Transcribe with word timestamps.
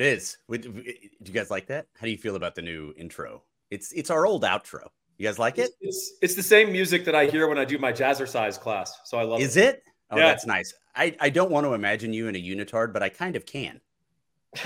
it 0.00 0.06
is. 0.06 0.38
Do 0.50 0.60
you 0.64 1.32
guys 1.32 1.50
like 1.50 1.66
that? 1.66 1.86
How 1.98 2.06
do 2.06 2.10
you 2.10 2.18
feel 2.18 2.36
about 2.36 2.54
the 2.54 2.62
new 2.62 2.94
intro? 2.96 3.42
It's 3.70 3.92
it's 3.92 4.10
our 4.10 4.26
old 4.26 4.42
outro. 4.42 4.88
You 5.18 5.26
guys 5.26 5.38
like 5.38 5.58
it? 5.58 5.72
It's 5.80 6.14
it's 6.22 6.34
the 6.34 6.42
same 6.42 6.72
music 6.72 7.04
that 7.04 7.14
I 7.14 7.26
hear 7.26 7.46
when 7.48 7.58
I 7.58 7.64
do 7.64 7.78
my 7.78 7.92
jazzercise 7.92 8.58
class. 8.58 8.98
So 9.04 9.18
I 9.18 9.22
love 9.22 9.40
is 9.40 9.56
it. 9.56 9.60
Is 9.60 9.68
it? 9.68 9.82
Oh, 10.10 10.16
yeah. 10.16 10.26
that's 10.26 10.46
nice. 10.46 10.74
I, 10.96 11.14
I 11.20 11.30
don't 11.30 11.52
want 11.52 11.66
to 11.66 11.74
imagine 11.74 12.12
you 12.12 12.26
in 12.26 12.34
a 12.34 12.42
unitard, 12.42 12.92
but 12.92 13.02
I 13.02 13.08
kind 13.10 13.36
of 13.36 13.46
can. 13.46 13.80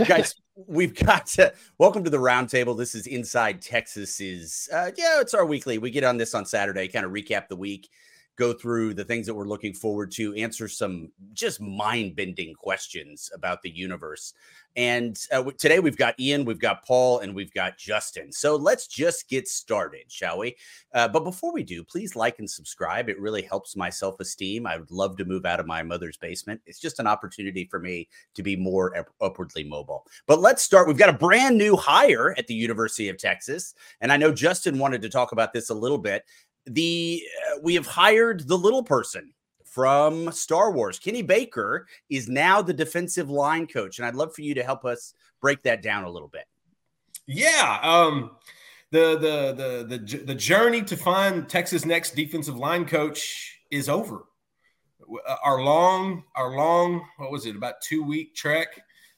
Guys, 0.07 0.35
we've 0.67 0.95
got 0.95 1.27
to 1.27 1.53
welcome 1.77 2.03
to 2.05 2.09
the 2.09 2.17
roundtable. 2.17 2.79
This 2.79 2.95
is 2.95 3.07
Inside 3.07 3.61
Texas's 3.61 4.69
uh 4.73 4.93
yeah, 4.97 5.21
it's 5.21 5.35
our 5.35 5.45
weekly. 5.45 5.79
We 5.79 5.91
get 5.91 6.05
on 6.05 6.17
this 6.17 6.35
on 6.35 6.47
Saturday, 6.47 6.89
kind 6.89 7.05
of 7.05 7.13
recap 7.13 7.49
the 7.49 7.57
week 7.57 7.91
go 8.37 8.53
through 8.53 8.95
the 8.95 9.05
things 9.05 9.27
that 9.27 9.35
we're 9.35 9.49
looking 9.49 9.73
forward 9.73 10.11
to, 10.13 10.35
answer 10.35 10.69
some 10.69 11.11
just 11.33 11.61
mind 11.61 12.17
bending 12.17 12.55
questions 12.55 13.31
about 13.35 13.63
the 13.63 13.71
universe. 13.71 14.35
And 14.77 15.17
uh, 15.31 15.45
today 15.57 15.79
we've 15.79 15.97
got 15.97 16.19
Ian, 16.19 16.45
we've 16.45 16.59
got 16.59 16.85
Paul, 16.85 17.21
and 17.21 17.33
we've 17.33 17.53
got 17.55 17.79
Justin. 17.79 18.33
So 18.33 18.57
let's 18.57 18.89
just 18.89 19.29
get 19.29 19.47
started, 19.47 20.11
shall 20.11 20.39
we? 20.39 20.57
Uh, 20.93 21.07
but 21.07 21.23
before 21.23 21.53
we 21.53 21.63
do, 21.63 21.85
please 21.85 22.17
like 22.17 22.41
and 22.41 22.51
subscribe. 22.51 23.09
It 23.09 23.21
really 23.21 23.43
helps 23.43 23.77
my 23.77 23.89
self 23.89 24.19
esteem. 24.19 24.67
I 24.67 24.79
would 24.79 24.91
love 24.91 25.17
to 25.19 25.25
move 25.25 25.47
out 25.47 25.61
of 25.61 25.67
my 25.67 25.85
mother's 25.85 26.17
basement. 26.17 26.61
It's 26.67 26.81
just 26.81 26.99
an 26.99 27.07
opportunity 27.07 27.69
for 27.71 27.79
me 27.79 28.09
to 28.35 28.43
be 28.43 28.57
more 28.57 28.97
up- 28.97 29.15
upwardly 29.21 29.63
mobile. 29.63 30.07
But 30.27 30.41
let's 30.41 30.63
start. 30.63 30.89
We've 30.89 30.97
got 30.97 31.15
a 31.15 31.19
brand 31.19 31.57
new 31.57 31.77
hire 31.77 32.35
at 32.37 32.49
the 32.49 32.55
University 32.55 33.09
of 33.09 33.17
Texas. 33.17 33.75
And 34.01 34.11
I 34.11 34.17
know 34.17 34.33
Justin 34.33 34.81
wanted 34.81 35.03
to 35.03 35.09
talk 35.09 35.31
about 35.31 35.53
this 35.53 35.71
a 35.71 35.75
little 35.75 35.99
bit 35.99 36.25
the 36.67 37.23
uh, 37.53 37.61
we 37.63 37.75
have 37.75 37.87
hired 37.87 38.49
the 38.49 38.57
little 38.57 38.83
person 38.83 39.33
from 39.65 40.31
Star 40.31 40.71
Wars. 40.71 40.99
Kenny 40.99 41.23
Baker 41.23 41.87
is 42.09 42.29
now 42.29 42.63
the 42.63 42.73
defensive 42.73 43.29
line 43.29 43.67
coach, 43.67 43.99
and 43.99 44.07
I'd 44.07 44.15
love 44.15 44.35
for 44.35 44.43
you 44.43 44.55
to 44.55 44.63
help 44.63 44.85
us 44.85 45.15
break 45.41 45.63
that 45.65 45.83
down 45.83 46.05
a 46.05 46.11
little 46.11 46.29
bit. 46.29 46.45
Yeah, 47.27 47.81
um, 47.83 48.33
the 48.91 49.19
the 49.19 49.87
the 49.89 49.99
the 49.99 50.25
the 50.25 50.35
journey 50.35 50.83
to 50.83 50.97
find 50.97 51.49
Texas' 51.49 51.85
next 51.85 52.15
defensive 52.15 52.57
line 52.57 52.85
coach 52.85 53.61
is 53.71 53.89
over. 53.89 54.27
Uh, 55.27 55.37
our 55.45 55.63
long, 55.63 56.23
our 56.37 56.57
long, 56.57 57.05
what 57.19 57.31
was 57.31 57.45
it? 57.45 57.57
About 57.57 57.81
two 57.83 58.03
week 58.03 58.35
trek 58.35 58.69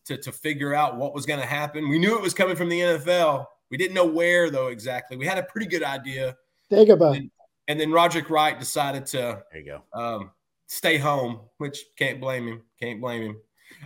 to 0.06 0.16
to 0.16 0.33
figure 0.33 0.75
out 0.75 0.97
what 0.97 1.14
was 1.14 1.27
going 1.27 1.41
to 1.41 1.47
happen. 1.47 1.88
We 1.88 1.98
knew 1.98 2.16
it 2.16 2.22
was 2.22 2.34
coming 2.34 2.56
from 2.56 2.70
the 2.70 2.81
NFL. 2.81 3.44
We 3.70 3.77
didn't 3.77 3.94
know 3.94 4.06
where 4.06 4.50
though 4.50 4.69
exactly. 4.69 5.16
We 5.16 5.27
had 5.27 5.38
a 5.38 5.42
pretty 5.42 5.66
good 5.66 5.83
idea. 5.83 6.36
Dagobah 6.70 7.16
and 7.16 7.31
then 7.78 7.91
Roderick 7.91 8.31
Wright 8.31 8.59
decided 8.59 9.06
to 9.06 9.42
there 9.53 9.61
you 9.61 9.64
go 9.64 9.98
um, 9.98 10.31
stay 10.67 10.98
home, 10.98 11.41
which 11.59 11.86
can't 11.97 12.20
blame 12.20 12.47
him. 12.47 12.62
Can't 12.81 13.00
blame 13.00 13.22
him. 13.22 13.36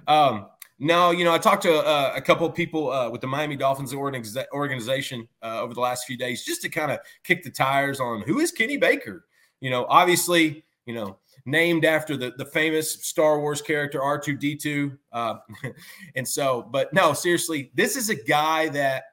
Um, 0.07 0.47
no, 0.79 1.11
you 1.11 1.25
know, 1.25 1.35
I 1.35 1.39
talked 1.39 1.63
to 1.65 1.75
uh, 1.75 2.13
a 2.17 2.23
couple 2.23 2.47
of 2.47 2.55
people 2.55 2.91
uh, 2.91 3.11
with 3.11 3.21
the 3.21 3.27
Miami 3.27 3.55
Dolphins 3.55 3.93
organization 3.93 5.29
uh, 5.43 5.61
over 5.61 5.75
the 5.75 5.81
last 5.81 6.07
few 6.07 6.17
days 6.17 6.45
just 6.45 6.63
to 6.63 6.71
kind 6.71 6.91
of 6.91 7.01
kick 7.23 7.43
the 7.43 7.51
tires 7.51 8.01
on 8.01 8.23
who 8.23 8.41
is 8.41 8.51
Kenny 8.51 8.79
Baker. 8.79 9.27
You 9.61 9.69
know, 9.69 9.85
obviously, 9.91 10.65
you 10.87 10.95
know, 10.95 11.19
named 11.45 11.85
after 11.85 12.17
the, 12.17 12.33
the 12.39 12.47
famous 12.47 13.07
Star 13.07 13.41
Wars 13.41 13.61
character 13.61 14.01
R2D2. 14.01 14.97
Uh, 15.13 15.35
and 16.17 16.27
so, 16.27 16.67
but 16.71 16.93
no, 16.95 17.13
seriously, 17.13 17.71
this 17.75 17.95
is 17.95 18.09
a 18.09 18.15
guy 18.15 18.71
that 18.71 19.05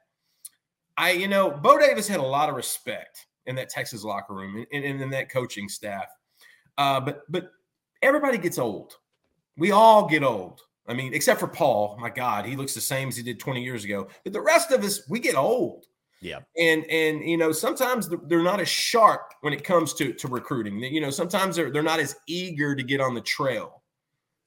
I, 0.96 1.12
you 1.12 1.28
know, 1.28 1.50
Bo 1.50 1.78
Davis 1.78 2.08
had 2.08 2.20
a 2.20 2.24
lot 2.24 2.48
of 2.48 2.54
respect 2.54 3.26
in 3.48 3.56
that 3.56 3.68
Texas 3.68 4.04
locker 4.04 4.34
room 4.34 4.64
and, 4.72 4.84
and 4.84 5.00
in 5.00 5.10
that 5.10 5.30
coaching 5.30 5.68
staff. 5.68 6.06
Uh, 6.76 7.00
but 7.00 7.22
but 7.28 7.50
everybody 8.02 8.38
gets 8.38 8.58
old. 8.58 8.94
We 9.56 9.72
all 9.72 10.06
get 10.06 10.22
old. 10.22 10.60
I 10.86 10.94
mean, 10.94 11.12
except 11.12 11.40
for 11.40 11.48
Paul. 11.48 11.98
My 12.00 12.08
God, 12.08 12.46
he 12.46 12.56
looks 12.56 12.74
the 12.74 12.80
same 12.80 13.08
as 13.08 13.16
he 13.16 13.22
did 13.22 13.38
20 13.38 13.62
years 13.62 13.84
ago. 13.84 14.08
But 14.24 14.32
the 14.32 14.40
rest 14.40 14.70
of 14.70 14.82
us, 14.84 15.02
we 15.08 15.18
get 15.18 15.34
old. 15.34 15.84
Yeah. 16.20 16.40
And 16.56 16.84
and 16.86 17.20
you 17.28 17.36
know, 17.36 17.52
sometimes 17.52 18.08
they're 18.26 18.42
not 18.42 18.60
as 18.60 18.68
sharp 18.68 19.34
when 19.42 19.52
it 19.52 19.64
comes 19.64 19.94
to 19.94 20.12
to 20.12 20.28
recruiting. 20.28 20.78
You 20.78 21.00
know, 21.00 21.10
sometimes 21.10 21.56
they're 21.56 21.70
they're 21.70 21.82
not 21.82 22.00
as 22.00 22.16
eager 22.26 22.74
to 22.74 22.82
get 22.82 23.00
on 23.00 23.14
the 23.14 23.20
trail. 23.20 23.82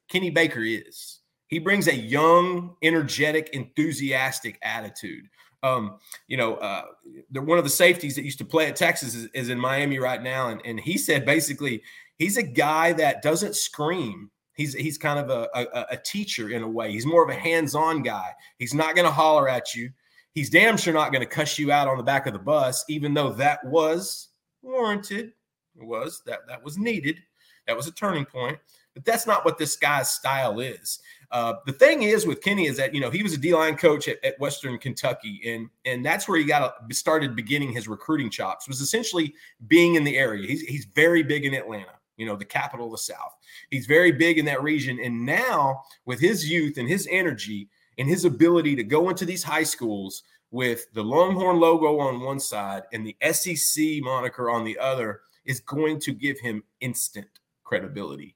Kenny 0.09 0.29
Baker 0.29 0.63
is. 0.63 1.19
He 1.47 1.59
brings 1.59 1.87
a 1.87 1.95
young, 1.95 2.75
energetic, 2.81 3.49
enthusiastic 3.49 4.57
attitude. 4.63 5.25
Um, 5.63 5.99
you 6.27 6.37
know, 6.37 6.55
uh, 6.55 6.85
one 7.33 7.57
of 7.57 7.63
the 7.63 7.69
safeties 7.69 8.15
that 8.15 8.23
used 8.25 8.39
to 8.39 8.45
play 8.45 8.67
at 8.67 8.75
Texas 8.75 9.13
is, 9.13 9.27
is 9.33 9.49
in 9.49 9.59
Miami 9.59 9.99
right 9.99 10.21
now, 10.21 10.49
and, 10.49 10.61
and 10.65 10.79
he 10.79 10.97
said 10.97 11.25
basically 11.25 11.83
he's 12.17 12.37
a 12.37 12.43
guy 12.43 12.93
that 12.93 13.21
doesn't 13.21 13.55
scream. 13.55 14.31
He's 14.53 14.73
he's 14.73 14.97
kind 14.97 15.19
of 15.19 15.29
a, 15.29 15.47
a, 15.55 15.85
a 15.91 15.97
teacher 15.97 16.49
in 16.49 16.63
a 16.63 16.67
way. 16.67 16.91
He's 16.91 17.05
more 17.05 17.23
of 17.23 17.29
a 17.29 17.39
hands-on 17.39 18.01
guy. 18.01 18.31
He's 18.57 18.73
not 18.73 18.95
going 18.95 19.05
to 19.05 19.11
holler 19.11 19.47
at 19.47 19.73
you. 19.75 19.91
He's 20.33 20.49
damn 20.49 20.77
sure 20.77 20.93
not 20.93 21.11
going 21.11 21.21
to 21.21 21.29
cuss 21.29 21.59
you 21.59 21.71
out 21.71 21.87
on 21.87 21.97
the 21.97 22.03
back 22.03 22.25
of 22.25 22.33
the 22.33 22.39
bus, 22.39 22.85
even 22.89 23.13
though 23.13 23.31
that 23.33 23.63
was 23.65 24.29
warranted. 24.61 25.33
It 25.75 25.85
was 25.85 26.21
that 26.25 26.39
that 26.47 26.63
was 26.63 26.77
needed. 26.77 27.19
That 27.67 27.77
was 27.77 27.87
a 27.87 27.91
turning 27.91 28.25
point. 28.25 28.57
But 28.93 29.05
that's 29.05 29.25
not 29.25 29.45
what 29.45 29.57
this 29.57 29.75
guy's 29.75 30.09
style 30.09 30.59
is. 30.59 30.99
Uh, 31.31 31.55
the 31.65 31.71
thing 31.71 32.03
is 32.03 32.25
with 32.25 32.41
Kenny 32.41 32.67
is 32.67 32.75
that 32.75 32.93
you 32.93 32.99
know 32.99 33.09
he 33.09 33.23
was 33.23 33.33
a 33.33 33.37
D 33.37 33.53
line 33.53 33.77
coach 33.77 34.09
at, 34.09 34.23
at, 34.23 34.39
Western 34.39 34.77
Kentucky, 34.77 35.41
and 35.45 35.69
and 35.85 36.05
that's 36.05 36.27
where 36.27 36.37
he 36.37 36.43
got 36.43 36.73
started 36.91 37.35
beginning 37.35 37.71
his 37.71 37.87
recruiting 37.87 38.29
chops. 38.29 38.67
Was 38.67 38.81
essentially 38.81 39.33
being 39.67 39.95
in 39.95 40.03
the 40.03 40.17
area. 40.17 40.45
He's 40.45 40.61
he's 40.61 40.85
very 40.85 41.23
big 41.23 41.45
in 41.45 41.53
Atlanta, 41.53 41.93
you 42.17 42.25
know, 42.25 42.35
the 42.35 42.43
capital 42.43 42.87
of 42.87 42.91
the 42.91 42.97
South. 42.97 43.37
He's 43.69 43.85
very 43.85 44.11
big 44.11 44.39
in 44.39 44.45
that 44.45 44.61
region, 44.61 44.99
and 45.01 45.25
now 45.25 45.83
with 46.05 46.19
his 46.19 46.49
youth 46.49 46.77
and 46.77 46.89
his 46.89 47.07
energy 47.09 47.69
and 47.97 48.09
his 48.09 48.25
ability 48.25 48.75
to 48.75 48.83
go 48.83 49.09
into 49.09 49.25
these 49.25 49.43
high 49.43 49.63
schools 49.63 50.23
with 50.51 50.91
the 50.93 51.03
Longhorn 51.03 51.61
logo 51.61 51.99
on 51.99 52.19
one 52.19 52.39
side 52.39 52.83
and 52.91 53.05
the 53.05 53.15
SEC 53.31 54.01
moniker 54.01 54.49
on 54.49 54.65
the 54.65 54.77
other 54.77 55.21
is 55.45 55.61
going 55.61 55.99
to 56.01 56.11
give 56.11 56.37
him 56.39 56.61
instant 56.81 57.27
credibility 57.63 58.35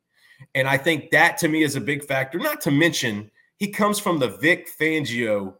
and 0.53 0.67
I 0.67 0.77
think 0.77 1.11
that 1.11 1.37
to 1.39 1.47
me 1.47 1.63
is 1.63 1.75
a 1.75 1.81
big 1.81 2.03
factor. 2.03 2.37
Not 2.39 2.61
to 2.61 2.71
mention, 2.71 3.31
he 3.57 3.69
comes 3.69 3.99
from 3.99 4.19
the 4.19 4.29
Vic 4.29 4.69
Fangio 4.79 5.55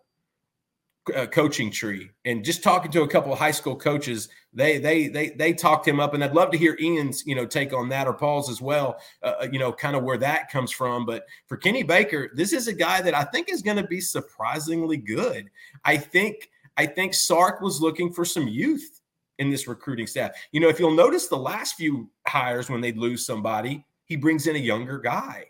uh, 1.13 1.25
coaching 1.27 1.69
tree. 1.69 2.09
And 2.23 2.43
just 2.43 2.63
talking 2.63 2.91
to 2.91 3.03
a 3.03 3.07
couple 3.07 3.31
of 3.31 3.39
high 3.39 3.51
school 3.51 3.75
coaches, 3.75 4.29
they 4.53 4.77
they 4.77 5.07
they 5.07 5.29
they 5.29 5.53
talked 5.53 5.87
him 5.87 5.99
up. 5.99 6.13
And 6.13 6.23
I'd 6.23 6.33
love 6.33 6.51
to 6.51 6.57
hear 6.57 6.77
Ian's 6.79 7.25
you 7.25 7.35
know 7.35 7.45
take 7.45 7.73
on 7.73 7.89
that 7.89 8.07
or 8.07 8.13
Paul's 8.13 8.49
as 8.49 8.61
well. 8.61 8.97
Uh, 9.21 9.33
uh 9.41 9.47
you 9.51 9.59
know, 9.59 9.71
kind 9.71 9.95
of 9.95 10.03
where 10.03 10.17
that 10.17 10.49
comes 10.51 10.71
from. 10.71 11.05
But 11.05 11.25
for 11.47 11.57
Kenny 11.57 11.83
Baker, 11.83 12.31
this 12.33 12.53
is 12.53 12.67
a 12.67 12.73
guy 12.73 13.01
that 13.01 13.13
I 13.13 13.23
think 13.23 13.51
is 13.51 13.61
going 13.61 13.77
to 13.77 13.87
be 13.87 14.01
surprisingly 14.01 14.97
good. 14.97 15.49
I 15.83 15.97
think 15.97 16.49
I 16.77 16.85
think 16.85 17.13
Sark 17.13 17.61
was 17.61 17.81
looking 17.81 18.11
for 18.11 18.25
some 18.25 18.47
youth 18.47 19.01
in 19.37 19.49
this 19.49 19.67
recruiting 19.67 20.07
staff. 20.07 20.31
You 20.51 20.59
know, 20.59 20.69
if 20.69 20.79
you'll 20.79 20.91
notice 20.91 21.27
the 21.27 21.37
last 21.37 21.75
few 21.75 22.09
hires 22.27 22.69
when 22.69 22.81
they'd 22.81 22.97
lose 22.97 23.25
somebody, 23.25 23.85
he 24.05 24.15
brings 24.15 24.47
in 24.47 24.55
a 24.55 24.59
younger 24.59 24.99
guy. 24.99 25.45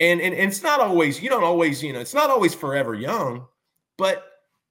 And, 0.00 0.20
and, 0.20 0.34
and 0.34 0.50
it's 0.50 0.62
not 0.62 0.80
always, 0.80 1.22
you 1.22 1.28
don't 1.28 1.44
always, 1.44 1.82
you 1.82 1.92
know, 1.92 2.00
it's 2.00 2.14
not 2.14 2.30
always 2.30 2.54
forever 2.54 2.94
young, 2.94 3.46
but 3.96 4.24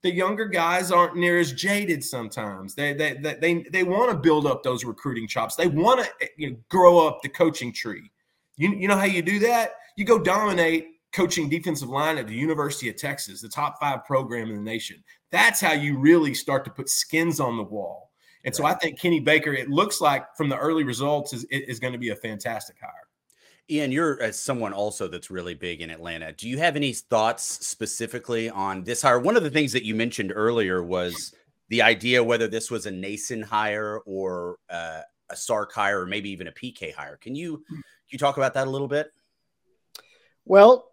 the 0.03 0.11
younger 0.11 0.45
guys 0.45 0.91
aren't 0.91 1.16
near 1.16 1.39
as 1.39 1.53
jaded 1.53 2.03
sometimes. 2.03 2.75
They 2.75 2.94
they 2.94 3.13
they 3.13 3.35
they, 3.35 3.66
they 3.72 3.84
want 3.84 4.11
to 4.11 4.17
build 4.17 4.45
up 4.45 4.61
those 4.61 4.84
recruiting 4.84 5.28
chops. 5.28 5.56
They 5.56 5.67
want 5.67 6.03
to 6.03 6.11
eh, 6.22 6.28
you 6.38 6.51
know, 6.51 6.57
grow 6.69 7.07
up 7.07 7.22
the 7.22 7.29
coaching 7.29 7.72
tree. 7.72 8.11
You, 8.57 8.75
you 8.75 8.88
know 8.88 8.97
how 8.97 9.06
you 9.06 9.22
do 9.22 9.40
that? 9.40 9.75
You 9.95 10.05
go 10.05 10.19
dominate 10.19 10.88
coaching 11.13 11.47
defensive 11.47 11.90
line 11.90 12.17
at 12.17 12.28
the 12.28 12.35
University 12.35 12.90
of 12.90 12.97
Texas, 12.97 13.41
the 13.41 13.47
top 13.47 13.79
five 13.79 14.03
program 14.03 14.50
in 14.50 14.55
the 14.55 14.61
nation. 14.61 15.01
That's 15.31 15.61
how 15.61 15.72
you 15.72 15.97
really 15.97 16.34
start 16.34 16.66
to 16.66 16.72
put 16.72 16.90
skins 16.90 17.40
on 17.40 17.55
the 17.55 17.63
wall. 17.63 18.11
And 18.44 18.51
right. 18.51 18.55
so 18.55 18.66
I 18.66 18.73
think 18.73 19.00
Kenny 19.00 19.19
Baker, 19.19 19.53
it 19.53 19.69
looks 19.69 20.01
like 20.01 20.35
from 20.35 20.50
the 20.50 20.57
early 20.57 20.84
results, 20.84 21.31
is, 21.34 21.45
is 21.45 21.79
going 21.79 21.94
to 21.94 22.00
be 22.00 22.09
a 22.09 22.16
fantastic 22.16 22.75
hire. 22.81 23.03
Ian, 23.70 23.92
you're 23.92 24.22
as 24.22 24.40
someone 24.40 24.74
also 24.74 25.08
that's 25.08 25.32
really 25.32 25.54
big 25.54 25.82
in 25.82 25.90
Atlanta. 25.90 26.34
Do 26.34 26.50
you 26.50 26.58
have 26.58 26.76
any 26.76 26.92
thoughts 26.94 27.44
specifically 27.66 28.50
on 28.50 28.84
this 28.84 29.02
hire? 29.02 29.20
One 29.20 29.38
of 29.38 29.44
the 29.44 29.50
things 29.50 29.72
that 29.72 29.86
you 29.86 29.96
mentioned 29.96 30.34
earlier 30.36 30.84
was 30.84 31.34
the 31.70 31.82
idea 31.82 32.24
whether 32.24 32.48
this 32.48 32.70
was 32.70 32.86
a 32.86 32.92
Nason 32.92 33.42
hire 33.42 34.00
or 34.06 34.58
uh, 34.70 35.02
a 35.30 35.36
Sark 35.36 35.74
hire 35.74 36.02
or 36.02 36.06
maybe 36.06 36.30
even 36.30 36.48
a 36.48 36.52
PK 36.52 36.94
hire. 36.94 37.18
Can 37.18 37.36
you 37.36 37.64
hmm. 37.68 37.76
can 37.76 38.10
you 38.10 38.18
talk 38.20 38.38
about 38.38 38.54
that 38.56 38.68
a 38.68 38.70
little 38.70 38.90
bit? 38.90 39.12
Well, 40.46 40.92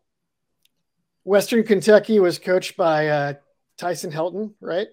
Western 1.25 1.65
Kentucky 1.65 2.21
was 2.21 2.39
coached 2.39 2.77
by 2.77 3.09
uh, 3.09 3.35
Tyson 3.79 4.13
Helton, 4.13 4.55
right? 4.61 4.89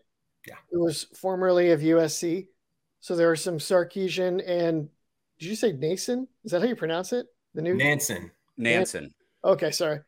Yeah, 0.48 0.56
who 0.72 0.84
was 0.84 1.04
formerly 1.16 1.72
of 1.72 1.82
USC. 1.82 2.48
So 3.02 3.16
there 3.16 3.30
are 3.30 3.36
some 3.36 3.60
Sarkisian 3.60 4.44
and 4.46 4.90
did 5.40 5.50
you 5.50 5.56
say 5.56 5.72
Nason? 5.74 6.28
Is 6.44 6.52
that 6.52 6.62
how 6.62 6.68
you 6.68 6.76
pronounce 6.76 7.14
it? 7.14 7.28
The 7.58 7.64
new 7.64 7.74
Nansen. 7.74 8.30
Nansen. 8.56 9.12
Okay, 9.44 9.72
sorry. 9.72 10.02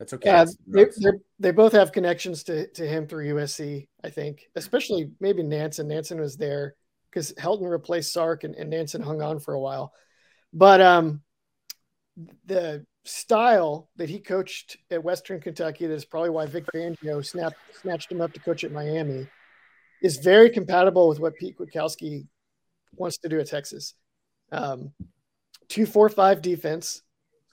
That's 0.00 0.12
okay. 0.12 0.28
Yeah, 0.28 0.44
they, 0.66 0.86
they 1.38 1.50
both 1.52 1.72
have 1.72 1.92
connections 1.92 2.42
to, 2.44 2.66
to 2.72 2.84
him 2.84 3.06
through 3.06 3.32
USC, 3.32 3.86
I 4.02 4.10
think, 4.10 4.50
especially 4.56 5.12
maybe 5.20 5.44
Nansen. 5.44 5.86
Nansen 5.86 6.20
was 6.20 6.36
there 6.36 6.74
because 7.08 7.32
Helton 7.34 7.70
replaced 7.70 8.12
Sark 8.12 8.42
and, 8.42 8.56
and 8.56 8.70
Nansen 8.70 9.02
hung 9.02 9.22
on 9.22 9.38
for 9.38 9.54
a 9.54 9.60
while. 9.60 9.92
But 10.52 10.80
um, 10.80 11.22
the 12.44 12.84
style 13.04 13.88
that 13.94 14.10
he 14.10 14.18
coached 14.18 14.76
at 14.90 15.04
Western 15.04 15.40
Kentucky, 15.40 15.86
that's 15.86 16.04
probably 16.04 16.30
why 16.30 16.46
Vic 16.46 16.64
Fangio 16.74 17.24
snapped, 17.24 17.56
snatched 17.80 18.10
him 18.10 18.20
up 18.20 18.32
to 18.32 18.40
coach 18.40 18.64
at 18.64 18.72
Miami, 18.72 19.28
is 20.02 20.16
very 20.16 20.50
compatible 20.50 21.08
with 21.08 21.20
what 21.20 21.36
Pete 21.36 21.56
Kwiatkowski 21.56 22.26
wants 22.96 23.18
to 23.18 23.28
do 23.28 23.38
at 23.38 23.46
Texas. 23.46 23.94
Um, 24.50 24.90
two, 25.68 25.86
four, 25.86 26.08
five 26.08 26.42
defense. 26.42 27.02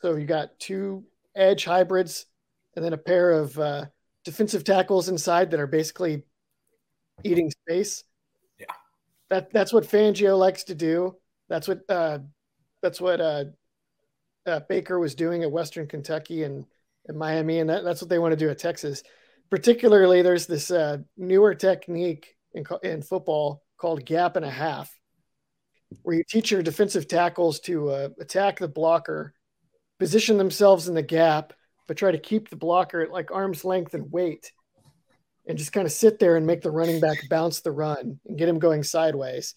So 0.02 0.16
you 0.16 0.26
got 0.26 0.60
two 0.60 1.06
edge 1.36 1.66
hybrids 1.66 2.26
and 2.76 2.84
then 2.84 2.94
a 2.94 2.98
pair 2.98 3.32
of 3.32 3.58
uh, 3.58 3.86
defensive 4.24 4.64
tackles 4.64 5.10
inside 5.10 5.52
that 5.52 5.60
are 5.60 5.68
basically 5.68 6.24
eating 7.24 7.52
space. 7.52 8.04
Yeah. 8.60 8.66
That 9.30 9.52
that's 9.52 9.74
what 9.74 9.86
Fangio 9.86 10.38
likes 10.38 10.64
to 10.66 10.76
do. 10.76 11.16
That's 11.50 11.68
what 11.68 11.82
uh, 11.90 12.20
that's 12.82 13.00
what 13.00 13.22
uh, 13.22 13.46
uh, 14.46 14.60
Baker 14.68 15.00
was 15.00 15.16
doing 15.16 15.44
at 15.44 15.52
Western 15.52 15.88
Kentucky 15.88 16.44
and, 16.44 16.66
and 17.08 17.18
Miami, 17.18 17.60
and 17.60 17.70
that, 17.70 17.84
that's 17.84 18.02
what 18.02 18.10
they 18.10 18.20
want 18.20 18.34
to 18.34 18.38
do 18.38 18.50
at 18.50 18.60
Texas. 18.60 19.04
Particularly, 19.50 20.22
there's 20.22 20.48
this 20.48 20.72
uh, 20.72 20.98
newer 21.18 21.54
technique 21.54 22.36
in, 22.54 22.66
in 22.84 23.02
football 23.02 23.64
called 23.78 24.06
gap 24.06 24.36
and 24.36 24.46
a 24.46 24.50
half, 24.50 24.94
where 26.02 26.16
you 26.16 26.24
teach 26.28 26.52
your 26.52 26.62
defensive 26.62 27.08
tackles 27.08 27.60
to 27.62 27.90
uh, 27.90 28.10
attack 28.20 28.60
the 28.60 28.68
blocker, 28.68 29.34
position 30.00 30.38
themselves 30.38 30.88
in 30.88 30.96
the 30.96 31.02
gap, 31.02 31.54
but 31.88 31.98
try 31.98 32.12
to 32.12 32.18
keep 32.18 32.50
the 32.50 32.56
blocker 32.56 33.02
at 33.02 33.12
like 33.12 33.32
arm's 33.32 33.64
length 33.64 33.94
and 33.94 34.12
wait, 34.12 34.52
and 35.48 35.58
just 35.58 35.74
kind 35.74 35.86
of 35.86 35.92
sit 35.92 36.20
there 36.20 36.38
and 36.38 36.48
make 36.48 36.62
the 36.62 36.72
running 36.72 37.00
back 37.00 37.18
bounce 37.30 37.62
the 37.62 37.72
run 37.72 38.20
and 38.26 38.38
get 38.38 38.50
him 38.50 38.60
going 38.60 38.84
sideways. 38.84 39.56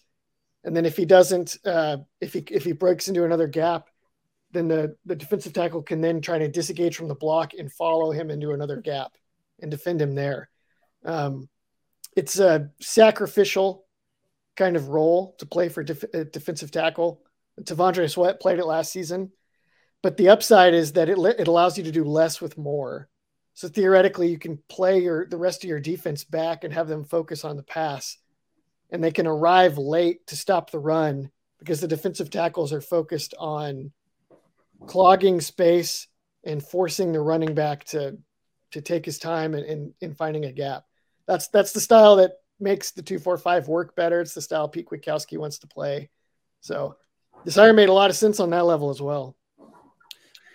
And 0.63 0.75
then 0.75 0.85
if 0.85 0.97
he 0.97 1.05
doesn't, 1.05 1.57
uh, 1.65 1.97
if 2.19 2.33
he 2.33 2.39
if 2.51 2.63
he 2.63 2.73
breaks 2.73 3.07
into 3.07 3.23
another 3.23 3.47
gap, 3.47 3.87
then 4.51 4.67
the, 4.67 4.95
the 5.05 5.15
defensive 5.15 5.53
tackle 5.53 5.81
can 5.81 6.01
then 6.01 6.21
try 6.21 6.37
to 6.37 6.47
disengage 6.47 6.95
from 6.95 7.07
the 7.07 7.15
block 7.15 7.53
and 7.53 7.71
follow 7.71 8.11
him 8.11 8.29
into 8.29 8.51
another 8.51 8.77
gap 8.77 9.11
and 9.61 9.71
defend 9.71 10.01
him 10.01 10.13
there. 10.13 10.49
Um, 11.05 11.49
it's 12.15 12.39
a 12.39 12.71
sacrificial 12.81 13.85
kind 14.57 14.75
of 14.75 14.89
role 14.89 15.35
to 15.37 15.45
play 15.45 15.69
for 15.69 15.83
def- 15.83 16.13
uh, 16.13 16.25
defensive 16.33 16.71
tackle. 16.71 17.21
T'Vondre 17.61 18.09
Sweat 18.09 18.41
played 18.41 18.59
it 18.59 18.65
last 18.65 18.91
season, 18.91 19.31
but 20.03 20.17
the 20.17 20.29
upside 20.29 20.73
is 20.73 20.93
that 20.93 21.09
it, 21.09 21.17
it 21.39 21.47
allows 21.47 21.77
you 21.77 21.83
to 21.85 21.91
do 21.91 22.03
less 22.03 22.41
with 22.41 22.57
more. 22.57 23.07
So 23.53 23.67
theoretically, 23.67 24.27
you 24.29 24.37
can 24.37 24.59
play 24.67 24.99
your 25.01 25.25
the 25.27 25.37
rest 25.37 25.63
of 25.63 25.69
your 25.69 25.79
defense 25.79 26.23
back 26.23 26.63
and 26.63 26.73
have 26.73 26.87
them 26.87 27.05
focus 27.05 27.43
on 27.45 27.57
the 27.57 27.63
pass, 27.63 28.17
and 28.91 29.03
they 29.03 29.11
can 29.11 29.25
arrive 29.25 29.77
late 29.77 30.27
to 30.27 30.35
stop 30.35 30.69
the 30.69 30.79
run 30.79 31.31
because 31.59 31.81
the 31.81 31.87
defensive 31.87 32.29
tackles 32.29 32.71
are 32.71 32.81
focused 32.81 33.33
on 33.39 33.91
clogging 34.85 35.41
space 35.41 36.07
and 36.43 36.63
forcing 36.63 37.11
the 37.11 37.19
running 37.19 37.55
back 37.55 37.83
to 37.85 38.17
to 38.71 38.81
take 38.81 39.05
his 39.05 39.17
time 39.17 39.55
in, 39.55 39.63
in, 39.63 39.93
in 40.01 40.13
finding 40.13 40.45
a 40.45 40.51
gap. 40.51 40.83
That's 41.25 41.47
that's 41.47 41.73
the 41.73 41.81
style 41.81 42.17
that 42.17 42.33
makes 42.59 42.91
the 42.91 43.01
two 43.01 43.19
four 43.19 43.37
five 43.37 43.67
work 43.67 43.95
better. 43.95 44.21
It's 44.21 44.33
the 44.33 44.41
style 44.41 44.67
Pete 44.67 44.87
Kwiatkowski 44.87 45.37
wants 45.37 45.59
to 45.59 45.67
play. 45.67 46.09
So 46.61 46.95
this 47.45 47.55
hire 47.55 47.73
made 47.73 47.89
a 47.89 47.93
lot 47.93 48.09
of 48.09 48.15
sense 48.15 48.39
on 48.39 48.49
that 48.51 48.65
level 48.65 48.89
as 48.89 49.01
well. 49.01 49.35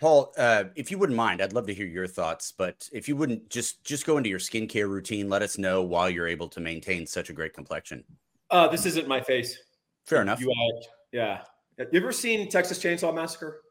Paul, 0.01 0.33
uh, 0.37 0.65
if 0.75 0.91
you 0.91 0.99
wouldn't 0.99 1.17
mind, 1.17 1.41
I'd 1.41 1.53
love 1.53 1.67
to 1.69 1.75
hear 1.75 1.87
your 1.87 2.09
thoughts. 2.09 2.53
But 2.57 2.89
if 2.93 3.09
you 3.09 3.15
wouldn't 3.15 3.49
just 3.49 3.85
just 3.85 4.05
go 4.05 4.17
into 4.17 4.29
your 4.29 4.41
skincare 4.41 4.89
routine, 4.89 5.29
let 5.29 5.43
us 5.43 5.59
know 5.59 5.83
why 5.83 6.09
you're 6.09 6.27
able 6.27 6.49
to 6.49 6.61
maintain 6.61 7.07
such 7.07 7.31
a 7.31 7.33
great 7.33 7.55
complexion. 7.55 8.03
Uh, 8.51 8.67
this 8.69 8.85
isn't 8.85 9.07
my 9.07 9.21
face. 9.21 9.57
Fair 10.05 10.21
enough. 10.21 10.41
You, 10.41 10.51
uh, 10.51 10.83
yeah. 11.13 11.43
You 11.79 12.01
ever 12.01 12.13
seen 12.13 12.49
Texas 12.49 12.79
Chainsaw 12.79 13.15
Massacre? 13.15 13.63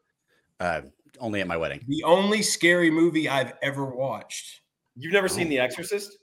Uh, 0.58 0.80
only 1.20 1.40
at 1.40 1.46
my 1.46 1.56
wedding. 1.56 1.84
The 1.86 2.02
only 2.04 2.42
scary 2.42 2.90
movie 2.90 3.28
I've 3.28 3.52
ever 3.62 3.84
watched. 3.84 4.62
You've 4.96 5.12
never 5.12 5.28
seen 5.28 5.48
The 5.48 5.58
Exorcist? 5.58 6.18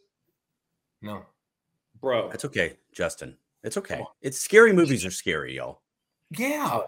No. 1.02 1.24
Bro. 2.02 2.32
It's 2.32 2.46
okay, 2.46 2.78
Justin. 2.94 3.36
It's 3.64 3.78
okay. 3.78 4.02
It's 4.22 4.40
scary 4.40 4.74
movies 4.74 5.06
are 5.06 5.12
scary, 5.12 5.56
y'all. 5.56 5.82
Yeah. 6.38 6.82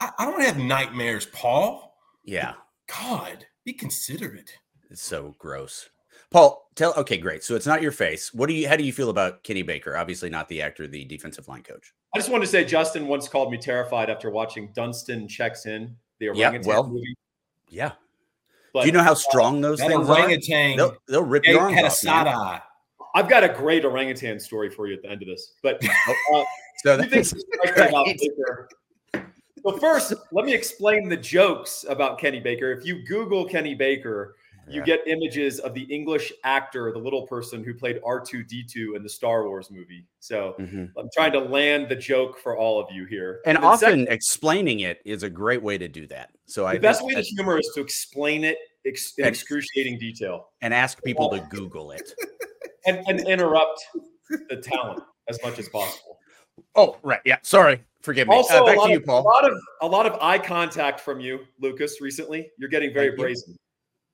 I, 0.00 0.10
I 0.18 0.24
don't 0.26 0.40
have 0.42 0.58
nightmares, 0.58 1.26
Paul. 1.26 1.96
Yeah. 2.24 2.54
God, 2.86 3.46
be 3.64 3.72
considerate. 3.72 4.52
It's 4.90 5.02
so 5.02 5.34
gross. 5.38 5.88
Paul, 6.30 6.68
tell 6.74 6.94
okay, 6.94 7.16
great. 7.16 7.44
So 7.44 7.54
it's 7.54 7.66
not 7.66 7.82
your 7.82 7.92
face. 7.92 8.32
What 8.34 8.48
do 8.48 8.54
you 8.54 8.68
how 8.68 8.76
do 8.76 8.84
you 8.84 8.92
feel 8.92 9.10
about 9.10 9.42
Kenny 9.44 9.62
Baker? 9.62 9.96
Obviously 9.96 10.30
not 10.30 10.48
the 10.48 10.62
actor, 10.62 10.86
the 10.86 11.04
defensive 11.04 11.48
line 11.48 11.62
coach. 11.62 11.92
I 12.14 12.18
just 12.18 12.30
wanted 12.30 12.46
to 12.46 12.50
say 12.50 12.64
Justin 12.64 13.06
once 13.06 13.28
called 13.28 13.50
me 13.50 13.58
terrified 13.58 14.10
after 14.10 14.30
watching 14.30 14.70
Dunston 14.74 15.28
checks 15.28 15.66
in 15.66 15.96
the 16.18 16.26
Yeah, 16.26 16.48
orangutan 16.48 16.66
well, 16.68 16.86
movie. 16.88 17.16
Yeah. 17.68 17.92
But 18.72 18.82
do 18.82 18.86
you 18.86 18.92
know 18.92 19.02
how 19.02 19.12
uh, 19.12 19.16
strong 19.16 19.60
those 19.60 19.78
That 19.78 19.88
things 19.88 20.08
orangutan 20.08 20.74
are? 20.74 20.76
They'll, 20.76 20.96
they'll 21.08 21.22
rip 21.22 21.44
your 21.44 21.60
arms 21.60 21.74
had 21.74 21.84
a 21.84 21.88
off. 21.88 21.94
side 21.94 22.24
man. 22.24 22.34
eye. 22.34 22.60
I've 23.14 23.28
got 23.28 23.44
a 23.44 23.48
great 23.48 23.84
orangutan 23.84 24.40
story 24.40 24.70
for 24.70 24.88
you 24.88 24.94
at 24.94 25.02
the 25.02 25.10
end 25.10 25.22
of 25.22 25.28
this. 25.28 25.52
But 25.62 25.82
uh, 26.34 26.44
So 26.82 26.96
you 26.96 27.02
think 27.08 27.26
that's 27.26 27.34
okay 27.70 27.88
about 27.88 28.06
great. 28.06 29.24
Well, 29.62 29.78
first, 29.78 30.12
let 30.32 30.44
me 30.44 30.52
explain 30.52 31.08
the 31.08 31.16
jokes 31.16 31.86
about 31.88 32.18
Kenny 32.18 32.40
Baker. 32.40 32.70
If 32.72 32.84
you 32.84 33.02
Google 33.06 33.46
Kenny 33.46 33.74
Baker, 33.74 34.36
you 34.68 34.80
Yeah. 34.80 34.84
get 34.96 35.06
images 35.06 35.58
of 35.58 35.74
the 35.74 35.82
English 35.84 36.32
actor, 36.42 36.90
the 36.92 36.98
little 36.98 37.26
person 37.26 37.62
who 37.64 37.72
played 37.72 38.00
R2D2 38.02 38.96
in 38.96 39.02
the 39.02 39.08
Star 39.08 39.46
Wars 39.46 39.70
movie. 39.70 40.04
So 40.20 40.54
Mhm. 40.58 40.90
I'm 40.98 41.08
trying 41.14 41.32
to 41.32 41.40
land 41.40 41.88
the 41.88 41.96
joke 41.96 42.38
for 42.38 42.56
all 42.58 42.80
of 42.80 42.90
you 42.90 43.04
here. 43.06 43.40
And 43.46 43.56
then 43.56 43.64
often 43.64 43.78
second, 43.78 44.08
explaining 44.08 44.80
it 44.80 45.00
is 45.04 45.22
a 45.22 45.30
great 45.30 45.62
way 45.62 45.78
to 45.78 45.88
do 45.88 46.06
that. 46.08 46.30
So 46.46 46.66
I 46.66 46.74
the 46.74 46.80
best 46.80 47.00
think 47.00 47.14
way 47.14 47.22
to 47.22 47.28
humor 47.28 47.58
is 47.58 47.70
to 47.74 47.80
explain 47.80 48.42
it 48.44 48.58
ex- 48.86 49.14
in 49.18 49.24
excruciating 49.26 49.98
detail 49.98 50.48
and 50.60 50.74
ask 50.74 51.02
people 51.02 51.30
to 51.30 51.40
Google 51.50 51.90
it. 51.92 52.02
and, 52.86 53.02
and 53.06 53.26
interrupt 53.26 53.82
the 54.48 54.56
talent 54.56 55.02
as 55.28 55.38
much 55.42 55.58
as 55.58 55.68
possible. 55.68 56.18
Oh, 56.74 56.98
right. 57.02 57.20
Yeah. 57.24 57.38
Sorry. 57.42 57.82
Forgive 58.02 58.28
me. 58.28 58.34
Also, 58.34 58.62
Uh, 58.62 58.66
back 58.66 58.76
a, 58.76 58.78
lot 58.80 58.86
to 58.86 58.92
you, 58.92 58.98
of, 58.98 59.08
a 59.08 59.12
lot 59.12 59.50
of 59.50 59.58
a 59.80 59.86
lot 59.86 60.06
of 60.06 60.18
eye 60.20 60.38
contact 60.38 61.00
from 61.00 61.20
you, 61.20 61.40
Lucas. 61.60 62.00
Recently, 62.00 62.50
you're 62.58 62.68
getting 62.68 62.92
very 62.92 63.08
Thank 63.08 63.18
you. 63.18 63.24
brazen. 63.24 63.56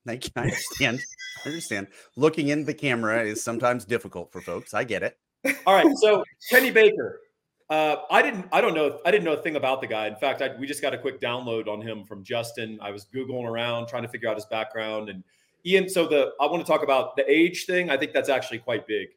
Thank 0.07 0.25
you. 0.27 0.31
I 0.37 0.43
understand. 0.43 1.01
I 1.45 1.49
understand. 1.49 1.89
Looking 2.17 2.49
in 2.49 2.65
the 2.65 2.73
camera 2.75 3.23
is 3.23 3.43
sometimes 3.43 3.85
difficult 3.85 4.31
for 4.33 4.41
folks. 4.41 4.75
I 4.75 4.85
get 4.85 5.03
it. 5.03 5.19
All 5.67 5.75
right, 5.75 5.97
so 5.97 6.25
Kenny 6.51 6.71
Baker. 6.71 7.21
Uh, 7.69 7.97
I 8.11 8.23
didn't. 8.23 8.47
I 8.53 8.61
don't 8.61 8.75
know. 8.75 9.01
I 9.05 9.11
didn't 9.11 9.25
know 9.25 9.33
a 9.33 9.43
thing 9.43 9.57
about 9.57 9.81
the 9.81 9.87
guy. 9.87 10.07
In 10.07 10.17
fact, 10.17 10.41
I, 10.43 10.57
we 10.59 10.67
just 10.67 10.83
got 10.83 10.95
a 10.95 10.99
quick 10.99 11.21
download 11.21 11.69
on 11.69 11.81
him 11.81 12.05
from 12.05 12.23
Justin. 12.25 12.79
I 12.81 12.91
was 12.91 13.07
googling 13.15 13.45
around 13.45 13.87
trying 13.89 14.03
to 14.03 14.09
figure 14.09 14.29
out 14.29 14.37
his 14.37 14.47
background 14.47 15.09
and 15.09 15.23
Ian. 15.67 15.89
So 15.89 16.07
the 16.07 16.33
I 16.41 16.47
want 16.47 16.65
to 16.65 16.71
talk 16.71 16.83
about 16.83 17.17
the 17.17 17.31
age 17.31 17.67
thing. 17.67 17.91
I 17.91 17.97
think 17.97 18.13
that's 18.13 18.29
actually 18.29 18.59
quite 18.59 18.87
big. 18.87 19.09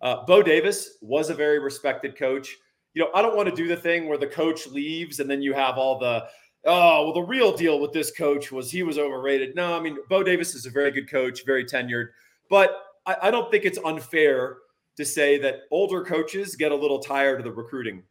Uh, 0.00 0.24
Bo 0.26 0.42
Davis 0.42 0.98
was 1.00 1.30
a 1.30 1.34
very 1.34 1.58
respected 1.58 2.16
coach. 2.16 2.56
You 2.94 3.02
know, 3.02 3.10
I 3.14 3.22
don't 3.22 3.36
want 3.36 3.48
to 3.48 3.54
do 3.54 3.68
the 3.68 3.76
thing 3.76 4.08
where 4.08 4.18
the 4.18 4.26
coach 4.26 4.66
leaves 4.66 5.20
and 5.20 5.30
then 5.30 5.40
you 5.42 5.54
have 5.54 5.78
all 5.78 5.98
the 5.98 6.24
oh 6.64 7.04
well 7.04 7.12
the 7.12 7.22
real 7.22 7.56
deal 7.56 7.80
with 7.80 7.92
this 7.92 8.10
coach 8.10 8.52
was 8.52 8.70
he 8.70 8.82
was 8.82 8.98
overrated. 8.98 9.54
No, 9.54 9.76
I 9.76 9.80
mean 9.80 9.98
Bo 10.08 10.22
Davis 10.22 10.54
is 10.54 10.66
a 10.66 10.70
very 10.70 10.90
good 10.90 11.10
coach, 11.10 11.44
very 11.46 11.64
tenured, 11.64 12.08
but 12.50 12.76
I, 13.06 13.16
I 13.22 13.30
don't 13.30 13.50
think 13.50 13.64
it's 13.64 13.78
unfair 13.84 14.58
to 14.96 15.04
say 15.04 15.38
that 15.38 15.60
older 15.70 16.04
coaches 16.04 16.56
get 16.56 16.72
a 16.72 16.76
little 16.76 16.98
tired 16.98 17.38
of 17.40 17.44
the 17.44 17.52
recruiting 17.52 18.02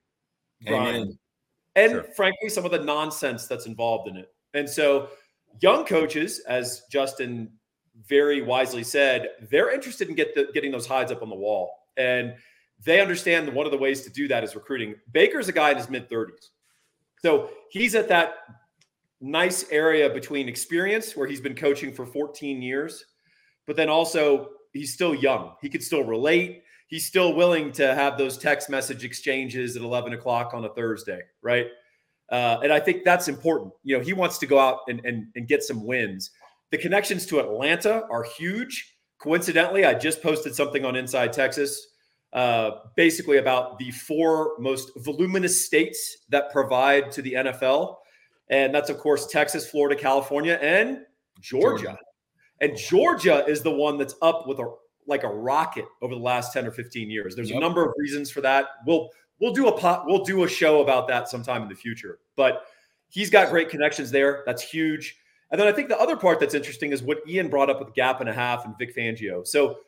grind. 0.66 1.14
And 1.76 1.92
Sure. 1.92 2.04
frankly 2.16 2.50
some 2.50 2.66
of 2.66 2.72
the 2.72 2.80
nonsense 2.80 3.48
that's 3.48 3.66
involved 3.66 4.10
in 4.10 4.18
it. 4.18 4.34
And 4.54 4.70
so 4.70 5.10
young 5.62 5.86
coaches, 5.86 6.40
as 6.48 6.84
Justin 6.92 7.52
very 8.08 8.42
wisely 8.42 8.84
said, 8.84 9.30
they're 9.50 9.72
interested 9.74 10.10
in 10.10 10.16
get 10.16 10.34
the, 10.36 10.50
getting 10.54 10.72
those 10.72 10.88
hides 10.88 11.12
up 11.12 11.22
on 11.22 11.30
the 11.30 11.36
wall. 11.36 11.74
And 11.98 12.36
they 12.84 13.00
understand 13.00 13.48
that 13.48 13.54
one 13.54 13.66
of 13.66 13.72
the 13.72 13.78
ways 13.78 14.02
to 14.04 14.10
do 14.10 14.28
that 14.28 14.44
is 14.44 14.56
recruiting. 14.56 14.96
Baker's 15.12 15.48
a 15.48 15.52
guy 15.52 15.72
in 15.72 15.78
his 15.78 15.90
mid 15.90 16.10
30s. 16.10 16.50
So 17.22 17.50
he's 17.70 17.94
at 17.96 18.08
that 18.10 18.36
nice 19.20 19.66
area 19.70 20.10
between 20.10 20.50
experience 20.50 21.16
where 21.16 21.28
he's 21.28 21.42
been 21.42 21.56
coaching 21.56 21.94
for 21.94 22.06
14 22.06 22.62
years, 22.62 23.06
but 23.68 23.76
then 23.76 23.90
also 23.90 24.50
he's 24.74 24.94
still 24.94 25.14
young. 25.14 25.54
He 25.62 25.70
could 25.70 25.84
still 25.84 26.04
relate. 26.04 26.64
He's 26.88 27.06
still 27.06 27.34
willing 27.36 27.72
to 27.74 27.94
have 27.94 28.18
those 28.18 28.38
text 28.38 28.70
message 28.70 29.06
exchanges 29.06 29.76
at 29.76 29.84
11 29.84 30.14
o'clock 30.14 30.54
on 30.54 30.66
a 30.66 30.70
Thursday, 30.70 31.22
right? 31.42 31.68
Uh, 32.30 32.60
and 32.64 32.74
I 32.74 32.80
think 32.80 33.04
that's 33.04 33.28
important. 33.28 33.74
You 33.84 33.98
know, 33.98 34.04
he 34.04 34.14
wants 34.14 34.38
to 34.40 34.48
go 34.48 34.58
out 34.58 34.80
and, 34.88 35.02
and, 35.06 35.28
and 35.36 35.48
get 35.48 35.64
some 35.64 35.86
wins. 35.86 36.32
The 36.72 36.78
connections 36.78 37.26
to 37.28 37.40
Atlanta 37.40 38.04
are 38.10 38.24
huge. 38.24 38.96
Coincidentally, 39.20 39.86
I 39.86 39.94
just 39.94 40.22
posted 40.22 40.56
something 40.56 40.84
on 40.84 40.96
Inside 40.96 41.34
Texas, 41.34 41.90
uh, 42.34 42.72
basically 42.96 43.38
about 43.38 43.78
the 43.78 43.92
four 43.92 44.54
most 44.58 44.92
voluminous 44.98 45.66
states 45.66 46.26
that 46.30 46.52
provide 46.52 47.12
to 47.12 47.22
the 47.22 47.34
NFL. 47.34 47.98
And 48.50 48.74
that's, 48.74 48.90
of 48.90 48.98
course, 48.98 49.28
Texas, 49.28 49.70
Florida, 49.70 50.00
California, 50.00 50.58
and 50.62 51.00
Georgia. 51.40 51.84
Georgia. 51.84 52.00
And 52.62 52.78
Georgia 52.78 53.46
is 53.48 53.62
the 53.62 53.72
one 53.72 53.98
that's 53.98 54.16
up 54.22 54.48
with 54.48 54.60
a 54.60 54.76
like 55.08 55.24
a 55.24 55.28
rocket 55.28 55.86
over 56.02 56.14
the 56.14 56.22
last 56.22 56.54
10 56.54 56.68
or 56.68 56.72
15 56.72 57.10
years. 57.10 57.36
There's 57.36 57.50
a 57.52 57.60
number 57.60 57.84
of 57.84 57.92
reasons 57.98 58.30
for 58.30 58.42
that. 58.42 58.66
We'll 58.86 59.10
we'll 59.40 59.52
do 59.52 59.68
a 59.68 59.78
pot, 59.78 60.06
we'll 60.06 60.24
do 60.24 60.44
a 60.44 60.48
show 60.48 60.82
about 60.82 61.08
that 61.08 61.28
sometime 61.28 61.64
in 61.64 61.70
the 61.70 61.76
future. 61.76 62.20
But 62.36 62.66
he's 63.10 63.30
got 63.30 63.50
great 63.50 63.70
connections 63.70 64.12
there. 64.12 64.44
That's 64.46 64.62
huge. 64.62 65.18
And 65.52 65.60
then 65.60 65.68
I 65.68 65.74
think 65.74 65.90
the 65.90 66.00
other 66.00 66.16
part 66.16 66.40
that's 66.40 66.54
interesting 66.54 66.94
is 66.94 67.04
what 67.04 67.20
Ian 67.28 67.50
brought 67.50 67.70
up 67.70 67.80
with 67.80 67.94
gap 67.94 68.22
and 68.22 68.30
a 68.30 68.34
half 68.34 68.66
and 68.66 68.78
Vic 68.78 68.96
Fangio. 68.96 69.46
So 69.46 69.80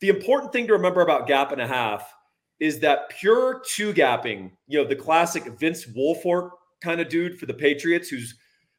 the 0.00 0.10
important 0.10 0.52
thing 0.52 0.66
to 0.66 0.74
remember 0.74 1.00
about 1.00 1.26
gap 1.26 1.52
and 1.52 1.60
a 1.60 1.66
half 1.66 2.14
is 2.60 2.80
that 2.80 3.08
pure 3.08 3.62
two 3.66 3.92
gapping, 3.94 4.50
you 4.66 4.78
know, 4.80 4.86
the 4.86 4.96
classic 4.96 5.44
Vince 5.58 5.86
Wilfork 5.86 6.50
kind 6.82 7.00
of 7.00 7.08
dude 7.08 7.38
for 7.38 7.46
the 7.46 7.54
Patriots 7.54 8.08
who's 8.08 8.34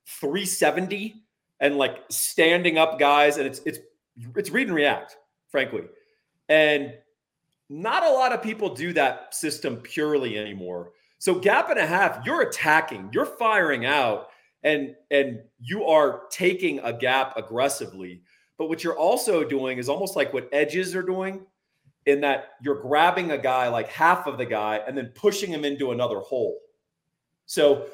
370 0.08 1.24
and 1.60 1.78
like 1.78 1.98
standing 2.10 2.78
up 2.78 3.00
guys 3.00 3.38
and 3.38 3.48
it's 3.48 3.60
it's 3.66 3.80
it's 4.36 4.52
read 4.52 4.68
and 4.68 4.76
react, 4.76 5.18
frankly. 5.50 5.84
And 6.50 6.94
not 7.70 8.04
a 8.04 8.10
lot 8.10 8.32
of 8.32 8.42
people 8.42 8.74
do 8.74 8.94
that 8.94 9.34
system 9.34 9.78
purely 9.78 10.38
anymore. 10.38 10.92
So 11.20 11.36
gap 11.36 11.70
and 11.70 11.80
a 11.80 11.86
half, 11.86 12.26
you're 12.26 12.42
attacking, 12.42 13.10
you're 13.12 13.26
firing 13.26 13.86
out 13.86 14.30
and 14.68 14.96
and 15.12 15.42
you 15.60 15.86
are 15.86 16.24
taking 16.30 16.80
a 16.80 16.92
gap 16.92 17.38
aggressively. 17.38 18.22
But 18.58 18.68
what 18.68 18.84
you're 18.84 18.98
also 18.98 19.44
doing 19.44 19.78
is 19.78 19.88
almost 19.88 20.16
like 20.16 20.34
what 20.34 20.50
edges 20.52 20.96
are 20.96 21.04
doing 21.04 21.46
in 22.06 22.22
that 22.22 22.52
you're 22.62 22.82
grabbing 22.82 23.32
a 23.32 23.38
guy 23.38 23.68
like 23.70 23.88
half 23.88 24.28
of 24.28 24.38
the 24.38 24.46
guy 24.46 24.82
and 24.86 24.98
then 24.98 25.12
pushing 25.16 25.50
him 25.50 25.64
into 25.64 25.92
another 25.92 26.20
hole. 26.20 26.60
So 27.46 27.88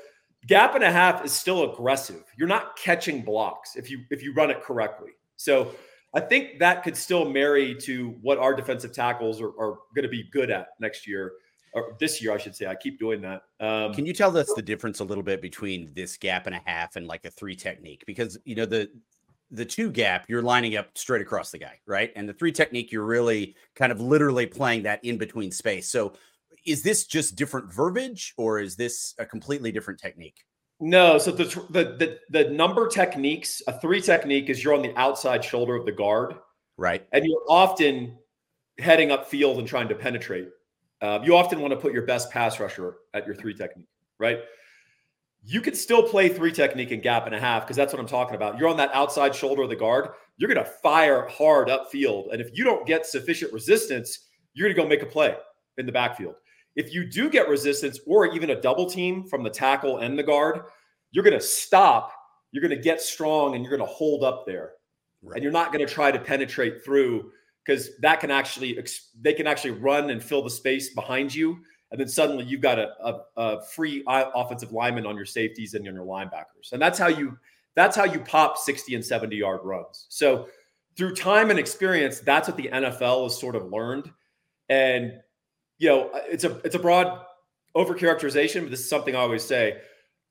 gap 0.48 0.74
and 0.74 0.84
a 0.84 0.92
half 0.92 1.24
is 1.24 1.32
still 1.32 1.72
aggressive. 1.72 2.24
You're 2.38 2.48
not 2.48 2.76
catching 2.76 3.22
blocks 3.22 3.76
if 3.76 3.92
you 3.92 4.02
if 4.10 4.24
you 4.24 4.34
run 4.34 4.50
it 4.50 4.64
correctly. 4.64 5.12
So 5.36 5.76
I 6.16 6.22
think 6.22 6.60
that 6.60 6.84
could 6.84 6.98
still 6.98 7.30
marry 7.30 7.76
to 7.82 8.16
what 8.22 8.40
our 8.40 8.54
defensive 8.54 8.94
tackles 8.94 9.42
are, 9.42 9.50
are 9.60 9.80
going 9.96 10.04
to 10.04 10.10
be 10.10 10.24
good 10.32 10.50
at 10.50 10.70
next 10.80 11.08
year 11.08 11.34
or 11.74 11.96
this 12.00 12.22
year, 12.22 12.34
I 12.34 12.38
should 12.38 12.56
say. 12.56 12.68
I 12.68 12.76
keep 12.76 13.00
doing 13.00 13.22
that. 13.22 13.44
Um, 13.60 13.94
Can 13.94 14.06
you 14.06 14.14
tell 14.14 14.36
us 14.38 14.52
the 14.56 14.62
difference 14.62 15.00
a 15.00 15.04
little 15.04 15.24
bit 15.24 15.42
between 15.42 15.92
this 15.94 16.18
gap 16.18 16.46
and 16.48 16.56
a 16.56 16.62
half 16.66 16.96
and 16.96 17.08
like 17.08 17.26
a 17.26 17.32
three 17.32 17.56
technique? 17.56 18.04
Because 18.06 18.38
you 18.46 18.56
know 18.56 18.66
the 18.66 18.90
the 19.52 19.66
two 19.66 19.92
gap, 19.92 20.26
you're 20.28 20.42
lining 20.42 20.76
up 20.78 20.98
straight 20.98 21.22
across 21.22 21.52
the 21.52 21.60
guy, 21.60 21.80
right? 21.86 22.12
And 22.16 22.28
the 22.28 22.34
three 22.34 22.52
technique, 22.52 22.92
you're 22.92 23.06
really 23.06 23.56
kind 23.76 23.92
of 23.92 24.02
literally 24.02 24.48
playing 24.48 24.84
that 24.84 25.04
in 25.06 25.18
between 25.18 25.52
space. 25.52 25.90
So 25.90 26.14
is 26.66 26.82
this 26.82 27.06
just 27.06 27.36
different 27.36 27.72
verbiage 27.72 28.34
or 28.38 28.60
is 28.60 28.76
this 28.76 29.14
a 29.20 29.26
completely 29.26 29.72
different 29.72 30.00
technique? 30.00 30.44
No, 30.80 31.18
so 31.18 31.32
the, 31.32 31.46
the 31.70 31.84
the 31.98 32.20
the 32.30 32.50
number 32.50 32.88
techniques, 32.88 33.62
a 33.68 33.80
three 33.80 34.02
technique 34.02 34.50
is 34.50 34.64
you're 34.64 34.74
on 34.74 34.82
the 34.82 34.98
outside 34.98 35.44
shoulder 35.44 35.76
of 35.76 35.86
the 35.86 35.92
guard, 35.92 36.36
right? 36.78 37.08
And 37.14 37.24
you're 37.26 37.44
often 37.48 38.18
heading 38.80 39.12
up 39.12 39.28
field 39.28 39.60
and 39.60 39.68
trying 39.68 39.88
to 39.90 39.96
penetrate. 39.96 40.50
Uh, 41.04 41.20
you 41.22 41.36
often 41.36 41.60
want 41.60 41.74
to 41.74 41.78
put 41.78 41.92
your 41.92 42.04
best 42.04 42.32
pass 42.32 42.62
rusher 42.62 42.96
at 43.14 43.26
your 43.26 43.36
three 43.36 43.54
technique, 43.54 43.90
right? 44.20 44.40
You 45.44 45.60
can 45.60 45.76
still 45.76 46.02
play 46.02 46.30
three 46.30 46.54
technique 46.54 46.92
and 46.92 47.04
gap 47.04 47.26
and 47.26 47.36
a 47.36 47.40
half 47.40 47.64
because 47.64 47.76
that's 47.76 47.92
what 47.92 48.00
I'm 48.00 48.08
talking 48.08 48.36
about. 48.36 48.58
You're 48.58 48.70
on 48.70 48.78
that 48.78 48.90
outside 48.94 49.36
shoulder 49.36 49.64
of 49.64 49.70
the 49.70 49.76
guard. 49.76 50.12
You're 50.38 50.52
going 50.52 50.66
to 50.66 50.72
fire 50.82 51.28
hard 51.28 51.68
upfield, 51.68 52.32
and 52.32 52.40
if 52.40 52.58
you 52.58 52.64
don't 52.64 52.88
get 52.88 53.06
sufficient 53.06 53.52
resistance, 53.52 54.30
you're 54.54 54.66
going 54.66 54.76
to 54.76 54.82
go 54.82 54.88
make 54.88 55.02
a 55.02 55.06
play 55.06 55.36
in 55.78 55.86
the 55.86 55.92
backfield. 55.92 56.36
If 56.78 56.94
you 56.94 57.06
do 57.06 57.30
get 57.30 57.50
resistance 57.50 58.00
or 58.08 58.34
even 58.34 58.52
a 58.52 58.62
double 58.62 58.90
team 58.90 59.28
from 59.28 59.44
the 59.44 59.50
tackle 59.50 59.98
and 59.98 60.18
the 60.18 60.24
guard, 60.24 60.62
you're 61.12 61.26
going 61.26 61.38
to 61.38 61.46
stop. 61.46 62.14
You're 62.54 62.62
going 62.62 62.76
to 62.76 62.82
get 62.82 63.02
strong, 63.02 63.56
and 63.56 63.66
you're 63.66 63.76
going 63.76 63.88
to 63.88 63.94
hold 63.94 64.24
up 64.24 64.46
there, 64.46 64.72
right. 65.22 65.36
and 65.36 65.44
you're 65.44 65.52
not 65.52 65.74
going 65.74 65.86
to 65.86 65.94
try 65.94 66.12
to 66.12 66.20
penetrate 66.20 66.86
through 66.86 67.32
because 67.66 67.96
that 68.00 68.20
can 68.20 68.32
actually 68.32 68.84
they 69.22 69.34
can 69.34 69.48
actually 69.48 69.72
run 69.72 70.10
and 70.10 70.24
fill 70.24 70.44
the 70.44 70.50
space 70.50 70.94
behind 70.94 71.34
you 71.34 71.60
and 71.94 72.00
then 72.00 72.08
suddenly 72.08 72.44
you've 72.46 72.60
got 72.60 72.80
a, 72.80 72.90
a, 73.06 73.20
a, 73.38 73.62
free 73.62 74.04
offensive 74.08 74.72
lineman 74.72 75.06
on 75.06 75.16
your 75.16 75.26
safeties 75.26 75.76
and 75.76 75.88
on 75.88 75.94
your 75.94 76.04
linebackers. 76.04 76.72
And 76.72 76.82
that's 76.82 76.98
how 76.98 77.08
you 77.08 77.38
that's 77.76 77.96
how 77.96 78.04
you 78.04 78.20
pop 78.20 78.58
60 78.58 78.96
and 78.96 79.06
70 79.06 79.36
yard 79.36 79.62
runs. 79.64 80.08
So 80.10 80.48
through 80.98 81.14
time 81.14 81.52
and 81.52 81.60
experience 81.60 82.20
that's 82.20 82.48
what 82.48 82.58
the 82.58 82.70
nfl 82.74 83.24
has 83.24 83.40
sort 83.40 83.56
of 83.56 83.72
learned. 83.72 84.12
And 84.70 85.14
you 85.78 85.88
know 85.88 86.10
it's 86.14 86.44
a 86.44 86.60
it's 86.66 86.74
a 86.74 86.80
broad 86.80 87.26
overcharacterization 87.78 88.62
but 88.62 88.72
this 88.72 88.80
is 88.80 88.90
something 88.90 89.16
i 89.16 89.20
always 89.20 89.44
say. 89.44 89.78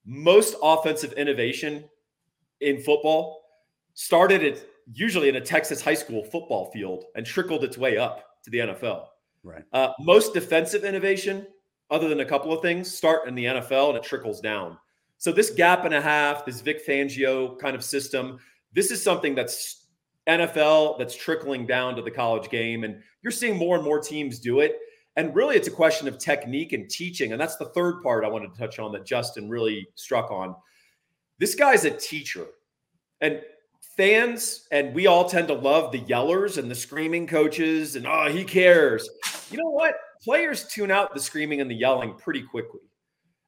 Most 0.04 0.56
offensive 0.64 1.12
innovation 1.12 1.84
in 2.60 2.82
football 2.82 3.44
started 3.94 4.42
at 4.42 4.64
usually 4.92 5.28
in 5.28 5.36
a 5.36 5.40
Texas 5.40 5.80
high 5.80 5.94
school 5.94 6.24
football 6.24 6.70
field 6.72 7.04
and 7.14 7.24
trickled 7.26 7.64
its 7.64 7.78
way 7.78 7.96
up 7.98 8.24
to 8.44 8.50
the 8.50 8.58
NFL. 8.58 9.06
Right. 9.42 9.64
Uh, 9.72 9.90
most 10.00 10.34
defensive 10.34 10.84
innovation, 10.84 11.46
other 11.90 12.08
than 12.08 12.20
a 12.20 12.24
couple 12.24 12.52
of 12.52 12.62
things, 12.62 12.92
start 12.92 13.28
in 13.28 13.34
the 13.34 13.44
NFL 13.44 13.90
and 13.90 13.98
it 13.98 14.04
trickles 14.04 14.40
down. 14.40 14.78
So 15.18 15.32
this 15.32 15.50
gap 15.50 15.84
and 15.84 15.94
a 15.94 16.00
half, 16.00 16.44
this 16.44 16.60
Vic 16.60 16.86
Fangio 16.86 17.58
kind 17.58 17.76
of 17.76 17.84
system, 17.84 18.38
this 18.72 18.90
is 18.90 19.02
something 19.02 19.34
that's 19.34 19.86
NFL 20.28 20.98
that's 20.98 21.14
trickling 21.14 21.66
down 21.66 21.96
to 21.96 22.02
the 22.02 22.10
college 22.10 22.48
game, 22.48 22.84
and 22.84 23.02
you're 23.22 23.32
seeing 23.32 23.56
more 23.56 23.76
and 23.76 23.84
more 23.84 24.00
teams 24.00 24.38
do 24.38 24.60
it. 24.60 24.78
And 25.16 25.34
really, 25.34 25.56
it's 25.56 25.68
a 25.68 25.72
question 25.72 26.08
of 26.08 26.18
technique 26.18 26.72
and 26.72 26.88
teaching. 26.88 27.32
And 27.32 27.40
that's 27.40 27.56
the 27.56 27.66
third 27.66 28.02
part 28.02 28.24
I 28.24 28.28
wanted 28.28 28.54
to 28.54 28.58
touch 28.58 28.78
on 28.78 28.92
that 28.92 29.04
Justin 29.04 29.48
really 29.50 29.86
struck 29.94 30.30
on. 30.30 30.54
This 31.38 31.54
guy's 31.54 31.84
a 31.84 31.90
teacher. 31.90 32.46
And 33.20 33.42
fans 33.96 34.66
and 34.70 34.94
we 34.94 35.06
all 35.06 35.28
tend 35.28 35.48
to 35.48 35.54
love 35.54 35.92
the 35.92 36.00
yellers 36.00 36.58
and 36.58 36.70
the 36.70 36.74
screaming 36.74 37.26
coaches 37.26 37.96
and 37.96 38.06
oh 38.06 38.28
he 38.30 38.44
cares. 38.44 39.08
You 39.50 39.58
know 39.58 39.70
what? 39.70 39.94
Players 40.22 40.66
tune 40.68 40.90
out 40.90 41.14
the 41.14 41.20
screaming 41.20 41.60
and 41.60 41.70
the 41.70 41.74
yelling 41.74 42.14
pretty 42.14 42.42
quickly. 42.42 42.80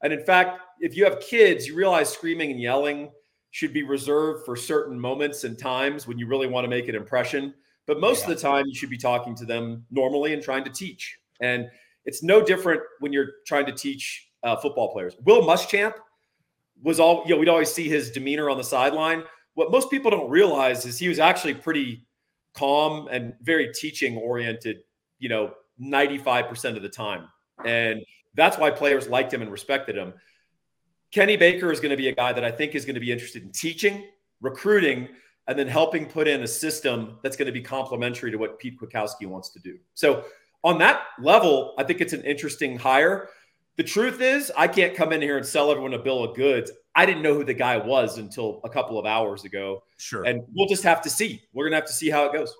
And 0.02 0.12
in 0.12 0.24
fact 0.24 0.60
if 0.80 0.96
you 0.96 1.04
have 1.04 1.20
kids 1.20 1.66
you 1.66 1.74
realize 1.74 2.12
screaming 2.12 2.50
and 2.50 2.60
yelling 2.60 3.10
should 3.50 3.72
be 3.72 3.84
reserved 3.84 4.44
for 4.44 4.56
certain 4.56 4.98
moments 4.98 5.44
and 5.44 5.58
times 5.58 6.06
when 6.06 6.18
you 6.18 6.26
really 6.26 6.48
want 6.48 6.64
to 6.64 6.68
make 6.68 6.88
an 6.88 6.94
impression. 6.94 7.54
But 7.86 8.00
most 8.00 8.24
yeah. 8.24 8.32
of 8.32 8.36
the 8.36 8.42
time 8.42 8.66
you 8.66 8.74
should 8.74 8.90
be 8.90 8.98
talking 8.98 9.34
to 9.36 9.44
them 9.44 9.84
normally 9.90 10.32
and 10.32 10.42
trying 10.42 10.64
to 10.64 10.70
teach. 10.70 11.16
And 11.40 11.68
it's 12.04 12.22
no 12.22 12.42
different 12.42 12.80
when 13.00 13.12
you're 13.12 13.30
trying 13.46 13.66
to 13.66 13.72
teach 13.72 14.28
uh, 14.42 14.56
football 14.56 14.92
players. 14.92 15.16
Will 15.24 15.42
muschamp 15.42 15.94
was 16.82 17.00
all 17.00 17.22
you 17.24 17.34
know 17.34 17.38
we'd 17.38 17.48
always 17.48 17.72
see 17.72 17.88
his 17.88 18.10
demeanor 18.10 18.50
on 18.50 18.56
the 18.56 18.64
sideline 18.64 19.22
what 19.54 19.70
most 19.70 19.90
people 19.90 20.10
don't 20.10 20.30
realize 20.30 20.84
is 20.84 20.98
he 20.98 21.08
was 21.08 21.18
actually 21.18 21.54
pretty 21.54 22.04
calm 22.54 23.08
and 23.10 23.34
very 23.40 23.72
teaching 23.72 24.16
oriented, 24.16 24.78
you 25.18 25.28
know, 25.28 25.52
95% 25.80 26.76
of 26.76 26.82
the 26.82 26.88
time. 26.88 27.28
And 27.64 28.04
that's 28.34 28.58
why 28.58 28.70
players 28.70 29.08
liked 29.08 29.32
him 29.32 29.42
and 29.42 29.50
respected 29.50 29.96
him. 29.96 30.14
Kenny 31.12 31.36
Baker 31.36 31.70
is 31.70 31.78
going 31.78 31.90
to 31.90 31.96
be 31.96 32.08
a 32.08 32.14
guy 32.14 32.32
that 32.32 32.44
I 32.44 32.50
think 32.50 32.74
is 32.74 32.84
going 32.84 32.94
to 32.94 33.00
be 33.00 33.12
interested 33.12 33.42
in 33.42 33.50
teaching, 33.50 34.08
recruiting, 34.40 35.08
and 35.46 35.58
then 35.58 35.68
helping 35.68 36.06
put 36.06 36.26
in 36.26 36.42
a 36.42 36.48
system 36.48 37.18
that's 37.22 37.36
going 37.36 37.46
to 37.46 37.52
be 37.52 37.60
complementary 37.60 38.30
to 38.30 38.36
what 38.36 38.58
Pete 38.58 38.78
Kwiatkowski 38.80 39.26
wants 39.26 39.50
to 39.50 39.60
do. 39.60 39.78
So, 39.94 40.24
on 40.64 40.78
that 40.78 41.02
level, 41.20 41.74
I 41.76 41.84
think 41.84 42.00
it's 42.00 42.14
an 42.14 42.22
interesting 42.22 42.78
hire. 42.78 43.28
The 43.76 43.82
truth 43.82 44.22
is, 44.22 44.50
I 44.56 44.66
can't 44.66 44.96
come 44.96 45.12
in 45.12 45.20
here 45.20 45.36
and 45.36 45.44
sell 45.44 45.70
everyone 45.70 45.92
a 45.92 45.98
bill 45.98 46.24
of 46.24 46.34
goods. 46.34 46.72
I 46.96 47.06
didn't 47.06 47.22
know 47.22 47.34
who 47.34 47.44
the 47.44 47.54
guy 47.54 47.76
was 47.76 48.18
until 48.18 48.60
a 48.64 48.68
couple 48.68 48.98
of 48.98 49.06
hours 49.06 49.44
ago. 49.44 49.82
Sure. 49.96 50.24
And 50.24 50.42
we'll 50.54 50.68
just 50.68 50.84
have 50.84 51.02
to 51.02 51.10
see. 51.10 51.42
We're 51.52 51.64
gonna 51.66 51.76
have 51.76 51.86
to 51.86 51.92
see 51.92 52.10
how 52.10 52.26
it 52.26 52.32
goes. 52.32 52.54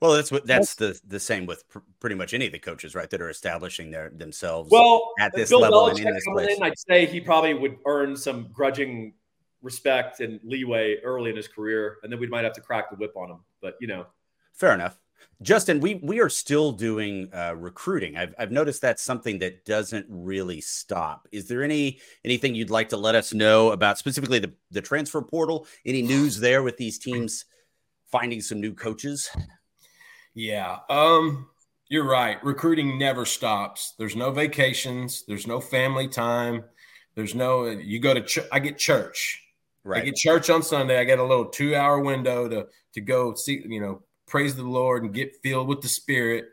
Well, 0.00 0.12
that's 0.12 0.32
what 0.32 0.46
that's 0.46 0.74
the 0.76 0.98
the 1.06 1.20
same 1.20 1.46
with 1.46 1.68
pr- 1.68 1.80
pretty 1.98 2.16
much 2.16 2.32
any 2.32 2.46
of 2.46 2.52
the 2.52 2.58
coaches, 2.58 2.94
right? 2.94 3.08
That 3.10 3.20
are 3.20 3.28
establishing 3.28 3.90
their 3.90 4.10
themselves. 4.10 4.70
Well, 4.70 5.12
at 5.18 5.34
this 5.34 5.50
Bill 5.50 5.60
level 5.60 5.82
Belichick 5.82 5.98
and 5.98 6.08
in 6.08 6.14
this 6.14 6.26
place. 6.32 6.56
In, 6.56 6.62
I'd 6.62 6.78
say 6.78 7.06
he 7.06 7.20
probably 7.20 7.54
would 7.54 7.76
earn 7.86 8.16
some 8.16 8.48
grudging 8.52 9.14
respect 9.62 10.20
and 10.20 10.40
leeway 10.42 10.96
early 11.02 11.30
in 11.30 11.36
his 11.36 11.48
career, 11.48 11.98
and 12.02 12.10
then 12.10 12.18
we 12.18 12.26
might 12.26 12.44
have 12.44 12.54
to 12.54 12.62
crack 12.62 12.88
the 12.90 12.96
whip 12.96 13.12
on 13.14 13.30
him. 13.30 13.40
But 13.60 13.76
you 13.80 13.88
know, 13.88 14.06
fair 14.54 14.72
enough. 14.72 14.98
Justin, 15.42 15.80
we 15.80 15.94
we 16.02 16.20
are 16.20 16.28
still 16.28 16.70
doing 16.72 17.30
uh, 17.32 17.54
recruiting. 17.56 18.16
I've 18.16 18.34
I've 18.38 18.50
noticed 18.50 18.82
that's 18.82 19.02
something 19.02 19.38
that 19.38 19.64
doesn't 19.64 20.04
really 20.08 20.60
stop. 20.60 21.26
Is 21.32 21.48
there 21.48 21.62
any 21.62 22.00
anything 22.24 22.54
you'd 22.54 22.70
like 22.70 22.90
to 22.90 22.98
let 22.98 23.14
us 23.14 23.32
know 23.32 23.70
about 23.70 23.96
specifically 23.96 24.38
the 24.38 24.52
the 24.70 24.82
transfer 24.82 25.22
portal? 25.22 25.66
Any 25.86 26.02
news 26.02 26.38
there 26.40 26.62
with 26.62 26.76
these 26.76 26.98
teams 26.98 27.46
finding 28.12 28.42
some 28.42 28.60
new 28.60 28.74
coaches? 28.74 29.30
Yeah, 30.34 30.78
um, 30.90 31.48
you're 31.88 32.08
right. 32.08 32.42
Recruiting 32.44 32.98
never 32.98 33.24
stops. 33.24 33.94
There's 33.98 34.16
no 34.16 34.30
vacations. 34.30 35.24
There's 35.26 35.46
no 35.46 35.58
family 35.58 36.06
time. 36.06 36.64
There's 37.14 37.34
no. 37.34 37.64
You 37.64 37.98
go 37.98 38.12
to. 38.12 38.20
Ch- 38.20 38.46
I 38.52 38.58
get 38.58 38.76
church. 38.76 39.42
Right. 39.84 40.02
I 40.02 40.04
get 40.04 40.16
church 40.16 40.50
on 40.50 40.62
Sunday. 40.62 41.00
I 41.00 41.04
get 41.04 41.18
a 41.18 41.24
little 41.24 41.46
two 41.46 41.74
hour 41.74 41.98
window 41.98 42.46
to 42.46 42.66
to 42.92 43.00
go 43.00 43.34
see. 43.34 43.64
You 43.66 43.80
know 43.80 44.02
praise 44.30 44.56
the 44.56 44.62
Lord 44.62 45.02
and 45.02 45.12
get 45.12 45.36
filled 45.42 45.68
with 45.68 45.82
the 45.82 45.88
Spirit, 45.88 46.48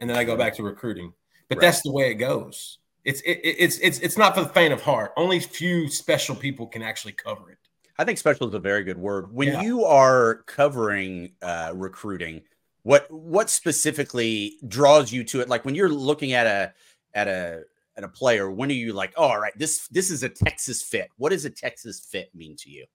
and 0.00 0.10
then 0.10 0.16
I 0.16 0.24
go 0.24 0.36
back 0.36 0.54
to 0.56 0.62
recruiting. 0.62 1.12
But 1.48 1.58
right. 1.58 1.62
that's 1.62 1.82
the 1.82 1.92
way 1.92 2.10
it 2.10 2.14
goes. 2.14 2.78
It's 3.04 3.20
it, 3.20 3.40
it's 3.42 3.78
it's 3.78 3.98
it's 4.00 4.18
not 4.18 4.34
for 4.34 4.42
the 4.42 4.48
faint 4.48 4.72
of 4.72 4.82
heart. 4.82 5.12
Only 5.16 5.38
few 5.38 5.88
special 5.88 6.34
people 6.34 6.66
can 6.66 6.82
actually 6.82 7.12
cover 7.12 7.50
it. 7.50 7.58
I 7.98 8.04
think 8.04 8.18
special 8.18 8.48
is 8.48 8.54
a 8.54 8.58
very 8.58 8.84
good 8.84 8.98
word. 8.98 9.32
When 9.32 9.48
yeah. 9.48 9.62
you 9.62 9.84
are 9.84 10.42
covering 10.46 11.32
uh, 11.42 11.72
recruiting, 11.74 12.42
what 12.82 13.10
what 13.10 13.50
specifically 13.50 14.56
draws 14.66 15.12
you 15.12 15.24
to 15.24 15.40
it? 15.40 15.48
Like 15.48 15.64
when 15.64 15.74
you're 15.74 15.88
looking 15.88 16.32
at 16.32 16.46
a 16.46 16.72
at 17.14 17.28
a 17.28 17.62
at 17.96 18.04
a 18.04 18.08
player, 18.08 18.50
when 18.50 18.70
are 18.70 18.74
you 18.74 18.92
like, 18.92 19.12
oh, 19.16 19.24
all 19.24 19.40
right, 19.40 19.56
this 19.58 19.88
this 19.88 20.10
is 20.10 20.22
a 20.22 20.28
Texas 20.28 20.82
fit? 20.82 21.10
What 21.16 21.30
does 21.30 21.44
a 21.44 21.50
Texas 21.50 22.00
fit 22.00 22.34
mean 22.34 22.56
to 22.56 22.70
you? 22.70 22.86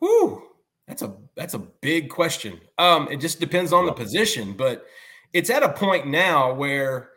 Whew, 0.00 0.42
that's 0.86 1.02
a 1.02 1.16
that's 1.36 1.54
a 1.54 1.58
big 1.58 2.10
question. 2.10 2.60
Um, 2.78 3.08
it 3.10 3.20
just 3.20 3.40
depends 3.40 3.72
on 3.72 3.86
the 3.86 3.92
position, 3.92 4.52
but 4.52 4.86
it's 5.32 5.50
at 5.50 5.62
a 5.62 5.72
point 5.72 6.06
now 6.06 6.52
where 6.54 7.10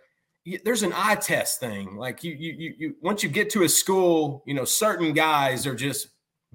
there's 0.66 0.84
an 0.84 0.94
eye 0.96 1.16
test 1.16 1.60
thing. 1.60 1.96
Like 1.96 2.24
you, 2.24 2.34
you, 2.34 2.74
you, 2.78 2.96
once 3.02 3.22
you 3.24 3.30
get 3.30 3.50
to 3.52 3.64
a 3.64 3.70
school, 3.70 4.44
you 4.48 4.54
know, 4.54 4.66
certain 4.66 5.14
guys 5.14 5.68
are 5.68 5.76
just 5.76 6.08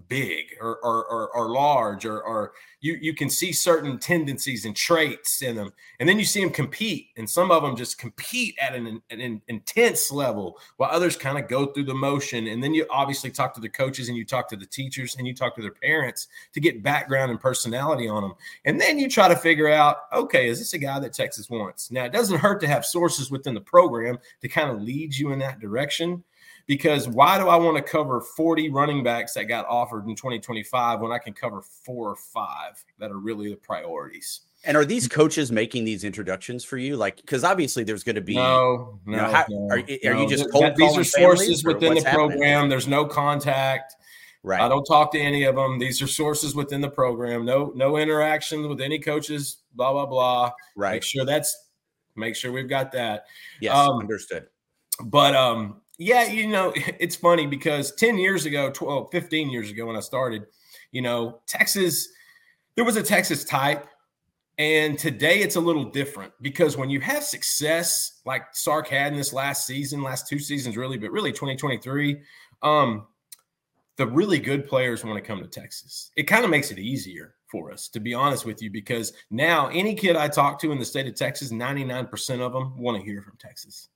big 0.08 0.56
or 0.60 0.76
or, 0.82 1.04
or, 1.06 1.28
or 1.30 1.50
large 1.50 2.04
or, 2.04 2.20
or 2.20 2.52
you 2.80 2.98
you 3.00 3.14
can 3.14 3.30
see 3.30 3.52
certain 3.52 3.96
tendencies 3.96 4.64
and 4.64 4.74
traits 4.74 5.40
in 5.40 5.54
them 5.54 5.72
and 6.00 6.08
then 6.08 6.18
you 6.18 6.24
see 6.24 6.40
them 6.40 6.50
compete 6.50 7.08
and 7.16 7.30
some 7.30 7.50
of 7.52 7.62
them 7.62 7.76
just 7.76 7.96
compete 7.96 8.56
at 8.60 8.74
an, 8.74 9.00
an 9.10 9.40
intense 9.46 10.10
level 10.10 10.58
while 10.76 10.90
others 10.90 11.16
kind 11.16 11.38
of 11.38 11.48
go 11.48 11.66
through 11.66 11.84
the 11.84 11.94
motion 11.94 12.48
and 12.48 12.62
then 12.62 12.74
you 12.74 12.84
obviously 12.90 13.30
talk 13.30 13.54
to 13.54 13.60
the 13.60 13.68
coaches 13.68 14.08
and 14.08 14.16
you 14.16 14.24
talk 14.24 14.48
to 14.48 14.56
the 14.56 14.66
teachers 14.66 15.14
and 15.16 15.26
you 15.28 15.34
talk 15.34 15.54
to 15.54 15.62
their 15.62 15.70
parents 15.70 16.26
to 16.52 16.60
get 16.60 16.82
background 16.82 17.30
and 17.30 17.40
personality 17.40 18.08
on 18.08 18.22
them 18.22 18.34
and 18.64 18.80
then 18.80 18.98
you 18.98 19.08
try 19.08 19.28
to 19.28 19.36
figure 19.36 19.68
out 19.68 19.98
okay 20.12 20.48
is 20.48 20.58
this 20.58 20.74
a 20.74 20.78
guy 20.78 20.98
that 20.98 21.12
texas 21.12 21.48
wants? 21.48 21.90
Now 21.92 22.04
it 22.04 22.12
doesn't 22.12 22.38
hurt 22.38 22.60
to 22.60 22.66
have 22.66 22.84
sources 22.84 23.30
within 23.30 23.54
the 23.54 23.60
program 23.60 24.18
to 24.42 24.48
kind 24.48 24.70
of 24.70 24.82
lead 24.82 25.14
you 25.14 25.32
in 25.32 25.38
that 25.38 25.60
direction 25.60 26.24
because 26.66 27.08
why 27.08 27.38
do 27.38 27.48
I 27.48 27.56
want 27.56 27.76
to 27.76 27.82
cover 27.82 28.20
40 28.20 28.70
running 28.70 29.02
backs 29.02 29.34
that 29.34 29.44
got 29.44 29.66
offered 29.66 30.06
in 30.06 30.14
2025 30.14 31.00
when 31.00 31.12
I 31.12 31.18
can 31.18 31.32
cover 31.32 31.62
four 31.62 32.10
or 32.10 32.16
five 32.16 32.82
that 32.98 33.10
are 33.10 33.18
really 33.18 33.50
the 33.50 33.56
priorities? 33.56 34.40
And 34.66 34.76
are 34.76 34.84
these 34.84 35.06
coaches 35.08 35.52
making 35.52 35.84
these 35.84 36.04
introductions 36.04 36.64
for 36.64 36.78
you? 36.78 36.96
Like, 36.96 37.16
because 37.16 37.44
obviously 37.44 37.84
there's 37.84 38.02
going 38.02 38.14
to 38.14 38.22
be 38.22 38.34
no, 38.34 38.98
no, 39.04 39.12
you 39.12 39.16
know, 39.18 39.30
how, 39.30 39.44
no 39.48 39.68
are, 39.68 39.78
are 39.78 40.14
no. 40.14 40.22
you 40.22 40.28
just 40.28 40.50
cold 40.50 40.74
calling? 40.74 40.74
these 40.76 40.96
are 40.96 41.04
sources 41.04 41.64
within 41.64 41.94
the 41.94 42.02
program. 42.02 42.40
Happening? 42.40 42.70
There's 42.70 42.88
no 42.88 43.04
contact. 43.04 43.94
Right. 44.42 44.60
I 44.60 44.68
don't 44.68 44.84
talk 44.84 45.12
to 45.12 45.18
any 45.18 45.44
of 45.44 45.56
them. 45.56 45.78
These 45.78 46.00
are 46.02 46.06
sources 46.06 46.54
within 46.54 46.80
the 46.80 46.90
program. 46.90 47.44
No, 47.44 47.72
no 47.74 47.96
interaction 47.96 48.68
with 48.68 48.80
any 48.80 48.98
coaches. 48.98 49.58
Blah 49.74 49.92
blah 49.92 50.06
blah. 50.06 50.52
Right. 50.76 50.92
Make 50.92 51.02
sure 51.02 51.24
that's. 51.24 51.56
Make 52.16 52.36
sure 52.36 52.52
we've 52.52 52.68
got 52.68 52.92
that. 52.92 53.24
Yes, 53.60 53.74
um, 53.74 53.98
understood. 53.98 54.46
But 55.02 55.34
um, 55.34 55.80
yeah, 55.98 56.26
you 56.26 56.48
know, 56.48 56.72
it's 56.98 57.16
funny 57.16 57.46
because 57.46 57.92
10 57.92 58.18
years 58.18 58.46
ago, 58.46 58.70
12, 58.70 59.10
15 59.10 59.50
years 59.50 59.70
ago 59.70 59.86
when 59.86 59.96
I 59.96 60.00
started, 60.00 60.44
you 60.92 61.02
know, 61.02 61.40
Texas, 61.46 62.08
there 62.76 62.84
was 62.84 62.96
a 62.96 63.02
Texas 63.02 63.44
type. 63.44 63.86
And 64.56 64.96
today 64.96 65.40
it's 65.40 65.56
a 65.56 65.60
little 65.60 65.84
different 65.84 66.32
because 66.40 66.76
when 66.76 66.88
you 66.88 67.00
have 67.00 67.24
success 67.24 68.20
like 68.24 68.44
Sark 68.52 68.86
had 68.86 69.12
in 69.12 69.18
this 69.18 69.32
last 69.32 69.66
season, 69.66 70.00
last 70.00 70.28
two 70.28 70.38
seasons, 70.38 70.76
really, 70.76 70.96
but 70.96 71.10
really 71.10 71.32
2023, 71.32 72.20
um, 72.62 73.08
the 73.96 74.06
really 74.06 74.38
good 74.38 74.68
players 74.68 75.04
want 75.04 75.16
to 75.16 75.26
come 75.26 75.40
to 75.40 75.48
Texas. 75.48 76.12
It 76.16 76.24
kind 76.24 76.44
of 76.44 76.50
makes 76.50 76.70
it 76.70 76.78
easier 76.78 77.34
for 77.48 77.72
us, 77.72 77.88
to 77.88 78.00
be 78.00 78.14
honest 78.14 78.44
with 78.44 78.62
you, 78.62 78.70
because 78.70 79.12
now 79.30 79.68
any 79.68 79.94
kid 79.94 80.14
I 80.14 80.28
talk 80.28 80.60
to 80.60 80.72
in 80.72 80.78
the 80.78 80.84
state 80.84 81.06
of 81.06 81.16
Texas, 81.16 81.50
99% 81.50 82.40
of 82.40 82.52
them 82.52 82.78
want 82.78 82.96
to 82.96 83.04
hear 83.04 83.22
from 83.22 83.36
Texas. 83.38 83.88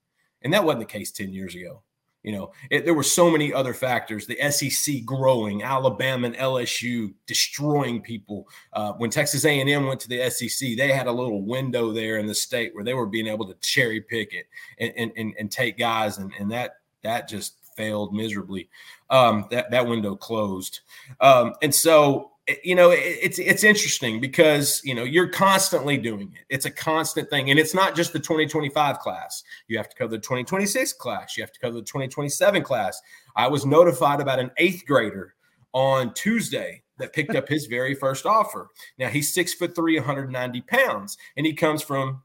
And 0.43 0.53
that 0.53 0.65
wasn't 0.65 0.81
the 0.81 0.87
case 0.87 1.11
10 1.13 1.33
years 1.33 1.55
ago. 1.55 1.83
You 2.23 2.33
know, 2.33 2.53
it, 2.71 2.85
there 2.85 2.95
were 2.95 3.05
so 3.05 3.31
many 3.31 3.53
other 3.53 3.73
factors. 3.73 4.27
The 4.27 4.51
SEC 4.51 5.05
growing, 5.05 5.63
Alabama 5.63 6.27
and 6.27 6.37
LSU 6.37 7.15
destroying 7.27 8.01
people. 8.03 8.49
Uh, 8.73 8.93
when 8.95 9.11
Texas 9.11 9.45
A&M 9.45 9.87
went 9.87 10.01
to 10.01 10.09
the 10.09 10.29
SEC, 10.29 10.77
they 10.77 10.91
had 10.91 11.07
a 11.07 11.13
little 11.13 11.43
window 11.43 11.93
there 11.93 12.19
in 12.19 12.27
the 12.27 12.35
state 12.35 12.75
where 12.75 12.85
they 12.85 12.95
were 12.95 13.07
being 13.07 13.29
able 13.29 13.47
to 13.47 13.55
cherry 13.61 14.01
pick 14.01 14.33
it 14.33 14.47
and 14.79 15.13
and, 15.17 15.35
and 15.39 15.51
take 15.51 15.79
guys, 15.79 16.19
and, 16.19 16.33
and 16.39 16.51
that 16.51 16.73
that 17.03 17.29
just 17.29 17.55
failed 17.77 18.13
miserably. 18.13 18.69
Um, 19.11 19.47
that 19.51 19.71
that 19.71 19.87
window 19.87 20.17
closed, 20.17 20.81
um, 21.21 21.55
and 21.63 21.75
so 21.75 22.33
you 22.65 22.75
know 22.75 22.91
it's 22.91 23.39
it's 23.39 23.63
interesting 23.63 24.21
because 24.21 24.81
you 24.85 24.95
know 24.95 25.05
you're 25.05 25.29
constantly 25.29 25.97
doing 25.99 26.33
it. 26.35 26.45
It's 26.49 26.65
a 26.65 26.71
constant 26.71 27.29
thing. 27.31 27.51
And 27.51 27.59
it's 27.59 27.75
not 27.75 27.95
just 27.95 28.13
the 28.13 28.19
2025 28.19 28.99
class. 29.01 29.43
You 29.67 29.77
have 29.77 29.89
to 29.89 29.97
cover 29.97 30.11
the 30.11 30.19
2026 30.19 30.95
class. 30.95 31.37
You 31.37 31.43
have 31.43 31.53
to 31.53 31.61
cover 31.61 31.75
the 31.75 31.83
2027 31.83 32.63
class. 32.63 33.01
I 33.37 33.49
was 33.49 33.67
notified 33.67 34.21
about 34.21 34.39
an 34.39 34.51
eighth 34.57 34.85
grader 34.87 35.35
on 35.73 36.15
tuesday 36.15 36.83
that 36.99 37.13
picked 37.13 37.35
up 37.35 37.49
his 37.49 37.67
very 37.67 37.95
first 37.95 38.27
offer. 38.27 38.71
Now 38.99 39.09
he's 39.09 39.33
six 39.33 39.55
foot 39.55 39.75
three 39.75 39.97
190 39.97 40.61
pounds 40.63 41.19
and 41.37 41.47
he 41.47 41.53
comes 41.53 41.83
from 41.83 42.23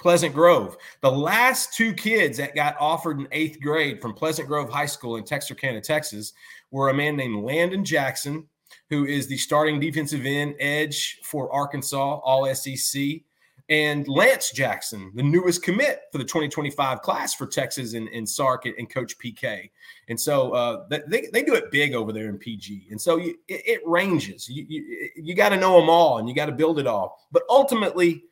Pleasant 0.00 0.34
Grove. 0.34 0.76
The 1.02 1.12
last 1.12 1.74
two 1.74 1.92
kids 1.92 2.38
that 2.38 2.54
got 2.54 2.76
offered 2.80 3.20
in 3.20 3.28
eighth 3.32 3.60
grade 3.60 4.00
from 4.00 4.14
Pleasant 4.14 4.48
Grove 4.48 4.70
High 4.70 4.86
School 4.86 5.16
in 5.16 5.24
Texarkana, 5.24 5.80
Texas, 5.82 6.32
were 6.70 6.88
a 6.88 6.94
man 6.94 7.16
named 7.16 7.44
Landon 7.44 7.84
Jackson 7.84 8.48
who 8.90 9.06
is 9.06 9.28
the 9.28 9.36
starting 9.36 9.80
defensive 9.80 10.26
end 10.26 10.56
edge 10.58 11.20
for 11.22 11.50
Arkansas, 11.52 12.20
all 12.24 12.52
SEC, 12.54 13.22
and 13.70 14.08
Lance 14.08 14.50
Jackson, 14.50 15.12
the 15.14 15.22
newest 15.22 15.62
commit 15.62 16.02
for 16.10 16.18
the 16.18 16.24
2025 16.24 17.02
class 17.02 17.34
for 17.34 17.46
Texas 17.46 17.94
and, 17.94 18.08
and 18.08 18.28
Sark 18.28 18.66
and 18.66 18.92
Coach 18.92 19.16
PK. 19.16 19.70
And 20.08 20.20
so 20.20 20.50
uh, 20.50 20.86
they, 20.88 21.28
they 21.32 21.44
do 21.44 21.54
it 21.54 21.70
big 21.70 21.94
over 21.94 22.12
there 22.12 22.28
in 22.28 22.36
PG. 22.36 22.88
And 22.90 23.00
so 23.00 23.16
you, 23.16 23.36
it, 23.46 23.62
it, 23.64 23.80
ranges. 23.86 24.48
You, 24.48 24.66
you, 24.68 25.10
you 25.14 25.34
got 25.36 25.50
to 25.50 25.56
know 25.56 25.78
them 25.78 25.88
all 25.88 26.18
and 26.18 26.28
you 26.28 26.34
got 26.34 26.46
to 26.46 26.52
build 26.52 26.80
it 26.80 26.88
all. 26.88 27.20
But 27.30 27.44
ultimately, 27.48 28.24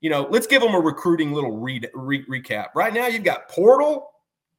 you 0.00 0.08
know, 0.08 0.26
let's 0.30 0.46
give 0.46 0.62
them 0.62 0.74
a 0.74 0.80
recruiting 0.80 1.34
little 1.34 1.58
re- 1.58 1.82
re- 1.92 2.24
recap. 2.24 2.68
Right 2.74 2.94
now, 2.94 3.08
you've 3.08 3.24
got 3.24 3.50
portal 3.50 4.08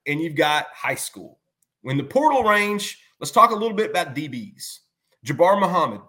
and 0.06 0.22
you've 0.22 0.36
got 0.36 0.68
high 0.76 0.96
school. 0.96 1.40
When 1.82 1.98
the 1.98 2.04
portal 2.04 2.44
range, 2.44 3.02
let's 3.20 3.32
talk 3.32 3.50
a 3.50 3.56
little 3.56 3.76
bit 3.76 3.90
about 3.90 4.14
DBs. 4.14 4.80
Jabbar 5.26 5.60
Muhammad. 5.60 6.02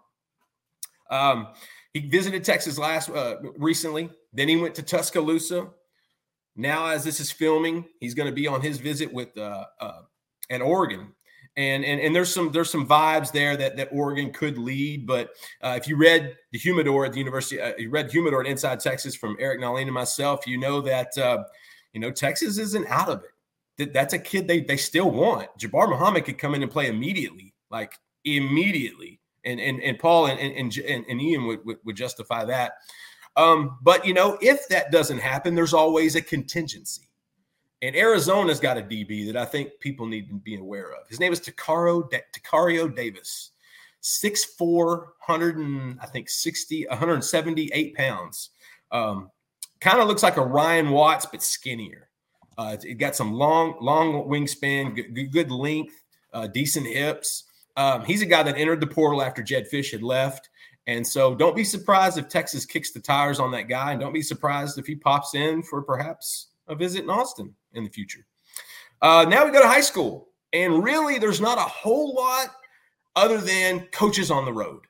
Um, 1.11 1.49
he 1.93 2.01
visited 2.01 2.45
Texas 2.45 2.79
last 2.79 3.11
uh, 3.11 3.37
recently. 3.57 4.11
Then 4.33 4.49
he 4.49 4.57
went 4.57 4.75
to 4.77 4.83
Tuscaloosa. 4.83 5.69
Now, 6.57 6.87
as 6.87 7.05
this 7.05 7.21
is 7.21 7.31
filming, 7.31 7.85
he's 8.01 8.15
going 8.15 8.29
to 8.29 8.35
be 8.35 8.47
on 8.47 8.61
his 8.61 8.79
visit 8.79 9.13
with 9.13 9.37
uh, 9.37 9.65
uh, 9.81 10.03
at 10.51 10.61
Oregon. 10.61 11.13
And, 11.57 11.85
and 11.85 12.01
and 12.01 12.15
there's 12.15 12.33
some 12.33 12.53
there's 12.53 12.71
some 12.71 12.87
vibes 12.87 13.33
there 13.33 13.57
that 13.57 13.77
that 13.77 13.89
Oregon 13.91 14.33
could 14.33 14.57
lead. 14.57 15.05
But 15.05 15.31
uh, 15.61 15.77
if 15.77 15.89
you 15.89 15.97
read 15.97 16.37
the 16.53 16.59
Humidor 16.59 17.07
at 17.07 17.13
the 17.13 17.19
University, 17.19 17.61
uh, 17.61 17.73
you 17.77 17.91
read 17.91 18.11
Humidor 18.11 18.43
at 18.43 18.47
Inside 18.47 18.79
Texas 18.79 19.17
from 19.17 19.37
Eric 19.41 19.61
Nahlin 19.61 19.83
and 19.83 19.93
myself, 19.93 20.47
you 20.47 20.59
know 20.59 20.81
that 20.83 21.17
uh, 21.19 21.45
you 21.93 22.01
know 22.01 22.13
Texas 22.13 22.57
isn't 22.57 22.87
out 22.87 23.09
of 23.09 23.25
it. 23.25 23.31
That, 23.79 23.93
that's 23.93 24.15
a 24.15 24.19
kid 24.19 24.47
they 24.47 24.61
they 24.61 24.77
still 24.77 25.11
want. 25.11 25.49
Jabbar 25.59 25.91
Muhammad 25.91 26.25
could 26.25 26.39
come 26.39 26.55
in 26.55 26.63
and 26.63 26.71
play 26.71 26.87
immediately. 26.87 27.53
Like 27.69 27.95
immediately. 28.25 29.21
And 29.45 29.59
and, 29.61 29.83
and 29.83 29.99
Paul 29.99 30.27
and, 30.27 30.39
and, 30.39 30.77
and, 30.77 31.05
and 31.09 31.21
Ian 31.21 31.47
would, 31.47 31.65
would, 31.65 31.79
would 31.85 31.97
justify 31.97 32.45
that. 32.45 32.73
Um, 33.37 33.79
but 33.83 34.05
you 34.05 34.13
know, 34.13 34.37
if 34.41 34.69
that 34.69 34.93
doesn't 34.93 35.19
happen, 35.19 35.55
there's 35.55 35.75
always 35.75 36.17
a 36.17 36.23
contingency. 36.23 37.09
And 37.83 37.97
Arizona's 37.97 38.61
got 38.61 38.77
a 38.77 38.83
DB 38.83 39.27
that 39.27 39.37
I 39.37 39.47
think 39.47 39.71
people 39.81 40.07
need 40.07 40.29
to 40.29 40.35
be 40.35 40.57
aware 40.57 40.93
of. 40.93 41.09
His 41.09 41.19
name 41.19 41.33
is 41.33 41.41
Tacario, 41.41 42.11
Tacario 42.35 42.95
Davis, 42.95 43.53
6'4, 44.03 44.59
100 44.59 45.57
and 45.57 45.99
I 46.01 46.07
think 46.07 46.29
60, 46.29 46.87
178 46.89 47.95
pounds. 47.95 48.51
Um, 48.93 49.31
kind 49.81 50.01
of 50.01 50.09
looks 50.09 50.23
like 50.23 50.37
a 50.37 50.45
Ryan 50.45 50.91
Watts, 50.91 51.27
but 51.27 51.43
skinnier. 51.43 52.11
Uh, 52.59 52.77
it 52.83 52.97
got 52.97 53.17
some 53.17 53.33
long, 53.33 53.77
long 53.81 54.29
wingspan, 54.29 54.95
good, 54.95 55.33
good 55.33 55.51
length, 55.51 55.95
uh, 56.35 56.47
decent 56.47 56.87
hips. 56.87 57.45
Um, 57.77 58.05
he's 58.05 58.23
a 58.23 58.27
guy 58.27 58.43
that 58.43 58.57
entered 58.57 58.81
the 58.81 58.87
portal 58.87 59.23
after 59.23 59.43
Jedd 59.43 59.71
Fisch 59.71 59.91
had 59.93 60.03
left. 60.03 60.49
And 60.87 61.07
so 61.07 61.35
don't 61.35 61.57
be 61.57 61.65
surprised 61.65 62.19
if 62.19 62.29
Texas 62.29 62.65
kicks 62.65 62.91
the 62.91 63.01
tires 63.01 63.39
on 63.39 63.51
that 63.53 63.69
guy. 63.69 63.93
And 63.93 64.01
don't 64.01 64.13
be 64.13 64.23
surprised 64.23 64.79
if 64.79 64.87
he 64.87 64.97
pops 64.97 65.35
in 65.35 65.63
for 65.63 65.83
perhaps 65.83 66.49
a 66.69 66.75
visit 66.75 67.05
in 67.05 67.11
Austin 67.11 67.55
in 67.75 67.85
the 67.85 67.91
future. 67.91 68.27
Uh, 69.03 69.25
now 69.29 69.45
we 69.45 69.53
go 69.53 69.63
to 69.63 69.69
high 69.69 69.81
school. 69.81 70.29
And 70.53 70.83
really, 70.83 71.19
there's 71.19 71.41
not 71.41 71.59
a 71.59 71.63
whole 71.63 72.15
lot 72.15 72.49
other 73.15 73.39
than 73.39 73.87
coaches 73.93 74.31
on 74.31 74.45
the 74.45 74.53
road. 74.53 74.83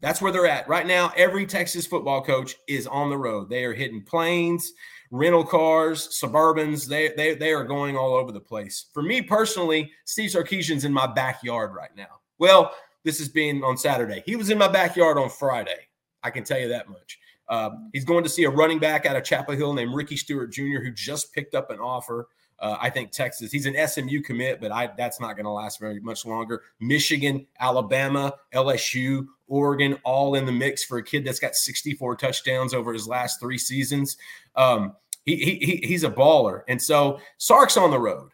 That's 0.00 0.22
where 0.22 0.30
they're 0.30 0.46
at. 0.46 0.68
Right 0.68 0.86
now, 0.86 1.12
every 1.16 1.44
Texas 1.44 1.86
football 1.86 2.22
coach 2.22 2.54
is 2.68 2.86
on 2.86 3.10
the 3.10 3.18
road. 3.18 3.50
They 3.50 3.64
are 3.64 3.74
hitting 3.74 4.02
planes, 4.02 4.72
rental 5.10 5.44
cars, 5.44 6.08
Suburbans. 6.08 6.86
They, 6.86 7.08
they, 7.16 7.34
they 7.34 7.52
are 7.52 7.64
going 7.64 7.96
all 7.96 8.14
over 8.14 8.30
the 8.30 8.38
place. 8.38 8.86
For 8.94 9.02
me 9.02 9.22
personally, 9.22 9.90
Steve 10.04 10.30
Sarkisian's 10.30 10.84
in 10.84 10.92
my 10.92 11.08
backyard 11.08 11.74
right 11.74 11.94
now. 11.96 12.17
Well, 12.38 12.72
this 13.04 13.20
is 13.20 13.28
being 13.28 13.62
on 13.64 13.76
Saturday. 13.76 14.22
He 14.26 14.36
was 14.36 14.50
in 14.50 14.58
my 14.58 14.68
backyard 14.68 15.18
on 15.18 15.30
Friday. 15.30 15.88
I 16.22 16.30
can 16.30 16.44
tell 16.44 16.58
you 16.58 16.68
that 16.68 16.88
much. 16.88 17.18
Uh, 17.48 17.70
he's 17.92 18.04
going 18.04 18.24
to 18.24 18.30
see 18.30 18.44
a 18.44 18.50
running 18.50 18.78
back 18.78 19.06
out 19.06 19.16
of 19.16 19.24
Chapel 19.24 19.56
Hill 19.56 19.72
named 19.72 19.94
Ricky 19.94 20.16
Stewart 20.16 20.52
Jr., 20.52 20.80
who 20.82 20.90
just 20.90 21.32
picked 21.32 21.54
up 21.54 21.70
an 21.70 21.78
offer. 21.78 22.28
Uh, 22.60 22.76
I 22.80 22.90
think 22.90 23.12
Texas. 23.12 23.52
He's 23.52 23.66
an 23.66 23.76
SMU 23.88 24.20
commit, 24.20 24.60
but 24.60 24.72
I, 24.72 24.90
that's 24.96 25.20
not 25.20 25.34
going 25.34 25.44
to 25.44 25.50
last 25.50 25.78
very 25.78 26.00
much 26.00 26.26
longer. 26.26 26.62
Michigan, 26.80 27.46
Alabama, 27.60 28.34
LSU, 28.52 29.26
Oregon, 29.46 29.96
all 30.04 30.34
in 30.34 30.44
the 30.44 30.52
mix 30.52 30.84
for 30.84 30.98
a 30.98 31.02
kid 31.02 31.24
that's 31.24 31.38
got 31.38 31.54
64 31.54 32.16
touchdowns 32.16 32.74
over 32.74 32.92
his 32.92 33.06
last 33.06 33.40
three 33.40 33.58
seasons. 33.58 34.16
Um, 34.56 34.96
he, 35.24 35.36
he, 35.36 35.76
he's 35.86 36.04
a 36.04 36.10
baller, 36.10 36.62
and 36.68 36.80
so 36.80 37.20
Sark's 37.36 37.76
on 37.76 37.90
the 37.90 37.98
road, 37.98 38.30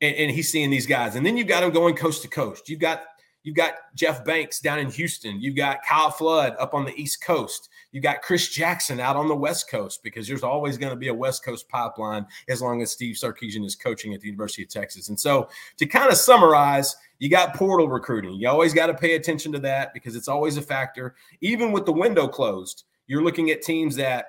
and, 0.00 0.14
and 0.16 0.30
he's 0.30 0.50
seeing 0.50 0.70
these 0.70 0.86
guys, 0.86 1.14
and 1.14 1.24
then 1.24 1.36
you've 1.36 1.46
got 1.46 1.62
him 1.62 1.70
going 1.70 1.94
coast 1.94 2.22
to 2.22 2.28
coast. 2.28 2.68
You've 2.68 2.80
got 2.80 3.04
You've 3.48 3.56
got 3.56 3.76
Jeff 3.94 4.26
Banks 4.26 4.60
down 4.60 4.78
in 4.78 4.90
Houston. 4.90 5.40
You've 5.40 5.56
got 5.56 5.82
Kyle 5.82 6.10
Flood 6.10 6.54
up 6.58 6.74
on 6.74 6.84
the 6.84 6.94
East 7.00 7.24
Coast. 7.24 7.70
You've 7.92 8.02
got 8.02 8.20
Chris 8.20 8.50
Jackson 8.50 9.00
out 9.00 9.16
on 9.16 9.26
the 9.26 9.34
West 9.34 9.70
Coast 9.70 10.02
because 10.02 10.28
there's 10.28 10.42
always 10.42 10.76
going 10.76 10.90
to 10.90 10.98
be 10.98 11.08
a 11.08 11.14
West 11.14 11.42
Coast 11.42 11.66
pipeline 11.66 12.26
as 12.50 12.60
long 12.60 12.82
as 12.82 12.92
Steve 12.92 13.16
Sarkisian 13.16 13.64
is 13.64 13.74
coaching 13.74 14.12
at 14.12 14.20
the 14.20 14.26
University 14.26 14.64
of 14.64 14.68
Texas. 14.68 15.08
And 15.08 15.18
so 15.18 15.48
to 15.78 15.86
kind 15.86 16.12
of 16.12 16.18
summarize, 16.18 16.94
you 17.20 17.30
got 17.30 17.54
portal 17.54 17.88
recruiting. 17.88 18.34
You 18.34 18.50
always 18.50 18.74
got 18.74 18.88
to 18.88 18.94
pay 18.94 19.14
attention 19.14 19.50
to 19.52 19.58
that 19.60 19.94
because 19.94 20.14
it's 20.14 20.28
always 20.28 20.58
a 20.58 20.62
factor. 20.62 21.14
Even 21.40 21.72
with 21.72 21.86
the 21.86 21.92
window 21.92 22.28
closed, 22.28 22.84
you're 23.06 23.24
looking 23.24 23.48
at 23.48 23.62
teams 23.62 23.96
that 23.96 24.26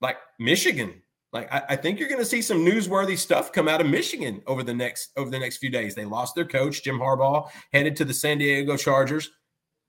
like 0.00 0.18
Michigan. 0.38 1.02
Like 1.36 1.52
I, 1.52 1.62
I 1.70 1.76
think 1.76 1.98
you're 1.98 2.08
going 2.08 2.20
to 2.20 2.26
see 2.26 2.40
some 2.40 2.64
newsworthy 2.64 3.18
stuff 3.18 3.52
come 3.52 3.68
out 3.68 3.82
of 3.82 3.86
Michigan 3.86 4.42
over 4.46 4.62
the 4.62 4.72
next 4.72 5.10
over 5.16 5.28
the 5.28 5.38
next 5.38 5.58
few 5.58 5.68
days. 5.68 5.94
They 5.94 6.06
lost 6.06 6.34
their 6.34 6.46
coach, 6.46 6.82
Jim 6.82 6.98
Harbaugh, 6.98 7.50
headed 7.74 7.94
to 7.96 8.06
the 8.06 8.14
San 8.14 8.38
Diego 8.38 8.76
Chargers, 8.76 9.30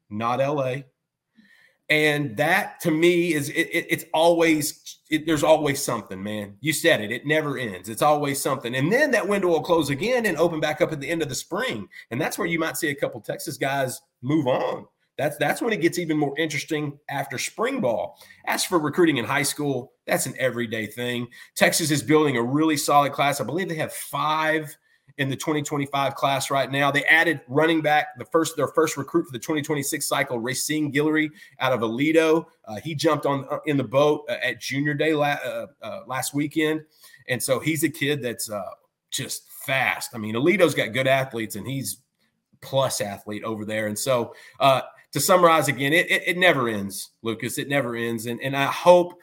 not 0.10 0.40
LA. 0.40 0.82
And 1.90 2.36
that 2.36 2.82
to 2.82 2.92
me 2.92 3.34
is 3.34 3.48
it, 3.50 3.70
it, 3.72 3.86
it's 3.90 4.06
always 4.14 4.98
it, 5.10 5.26
there's 5.26 5.44
always 5.44 5.82
something, 5.82 6.22
man. 6.22 6.58
You 6.60 6.74
said 6.74 7.00
it; 7.00 7.14
it 7.14 7.26
never 7.26 7.58
ends. 7.58 7.88
It's 7.88 8.02
always 8.02 8.42
something, 8.42 8.76
and 8.76 8.92
then 8.92 9.10
that 9.12 9.28
window 9.28 9.48
will 9.48 9.62
close 9.62 9.90
again 9.90 10.26
and 10.26 10.38
open 10.38 10.60
back 10.60 10.82
up 10.82 10.92
at 10.92 11.00
the 11.00 11.10
end 11.10 11.22
of 11.22 11.30
the 11.30 11.36
spring, 11.36 11.88
and 12.12 12.20
that's 12.20 12.38
where 12.38 12.48
you 12.48 12.60
might 12.60 12.76
see 12.76 12.90
a 12.90 12.96
couple 12.96 13.22
Texas 13.22 13.56
guys 13.56 14.02
move 14.22 14.48
on. 14.48 14.86
That's 15.18 15.38
that's 15.38 15.62
when 15.62 15.74
it 15.74 15.82
gets 15.82 15.98
even 15.98 16.18
more 16.18 16.38
interesting 16.38 17.00
after 17.10 17.38
spring 17.38 17.82
ball. 17.82 18.20
As 18.46 18.64
for 18.64 18.80
recruiting 18.80 19.18
in 19.18 19.26
high 19.26 19.44
school, 19.44 19.94
that's 20.06 20.26
an 20.26 20.36
everyday 20.38 20.86
thing. 20.86 21.28
Texas 21.56 21.92
is 21.92 22.04
building 22.04 22.38
a 22.38 22.42
really 22.42 22.78
solid 22.78 23.14
class. 23.14 23.42
I 23.42 23.44
believe 23.44 23.68
they 23.68 23.76
have 23.76 23.94
five 23.94 24.78
in 25.18 25.30
the 25.30 25.36
2025 25.36 26.16
class 26.16 26.52
right 26.52 26.72
now. 26.72 26.92
They 26.92 27.04
added 27.06 27.42
running 27.48 27.82
back, 27.82 28.18
the 28.18 28.26
first 28.26 28.56
their 28.56 28.68
first 28.68 28.98
recruit 28.98 29.26
for 29.26 29.32
the 29.32 29.40
2026 29.40 30.08
cycle, 30.08 30.40
Racine 30.40 30.94
Guillory 30.94 31.30
out 31.60 31.74
of 31.74 31.80
Aledo. 31.80 32.46
Uh, 32.66 32.76
he 32.84 32.94
jumped 32.94 33.26
on 33.26 33.46
uh, 33.50 33.58
in 33.66 33.78
the 33.78 33.84
boat 33.84 34.26
uh, 34.30 34.36
at 34.44 34.62
Junior 34.62 34.94
Day 34.94 35.14
la- 35.14 35.40
uh, 35.44 35.68
uh, 35.82 36.02
last 36.06 36.34
weekend, 36.34 36.82
and 37.28 37.42
so 37.42 37.60
he's 37.60 37.84
a 37.84 37.90
kid 37.90 38.22
that's 38.22 38.50
just 39.10 39.50
fast. 39.66 40.12
I 40.14 40.20
mean, 40.20 40.36
Aledo's 40.36 40.76
got 40.76 40.94
good 40.94 41.08
athletes, 41.08 41.56
and 41.56 41.68
he's 41.68 41.98
plus 42.62 43.02
athlete 43.02 43.44
over 43.44 43.66
there. 43.66 43.88
And 43.88 43.98
so, 43.98 44.34
to 45.18 45.26
summarize 45.26 45.68
again, 45.68 45.94
it, 45.94 46.10
it, 46.10 46.24
it 46.28 46.38
never 46.38 46.68
ends, 46.70 47.12
Lucas. 47.24 47.58
It 47.58 47.68
never 47.68 47.96
ends, 47.96 48.26
and 48.26 48.40
and 48.42 48.56
I 48.56 48.66
hope 48.66 49.20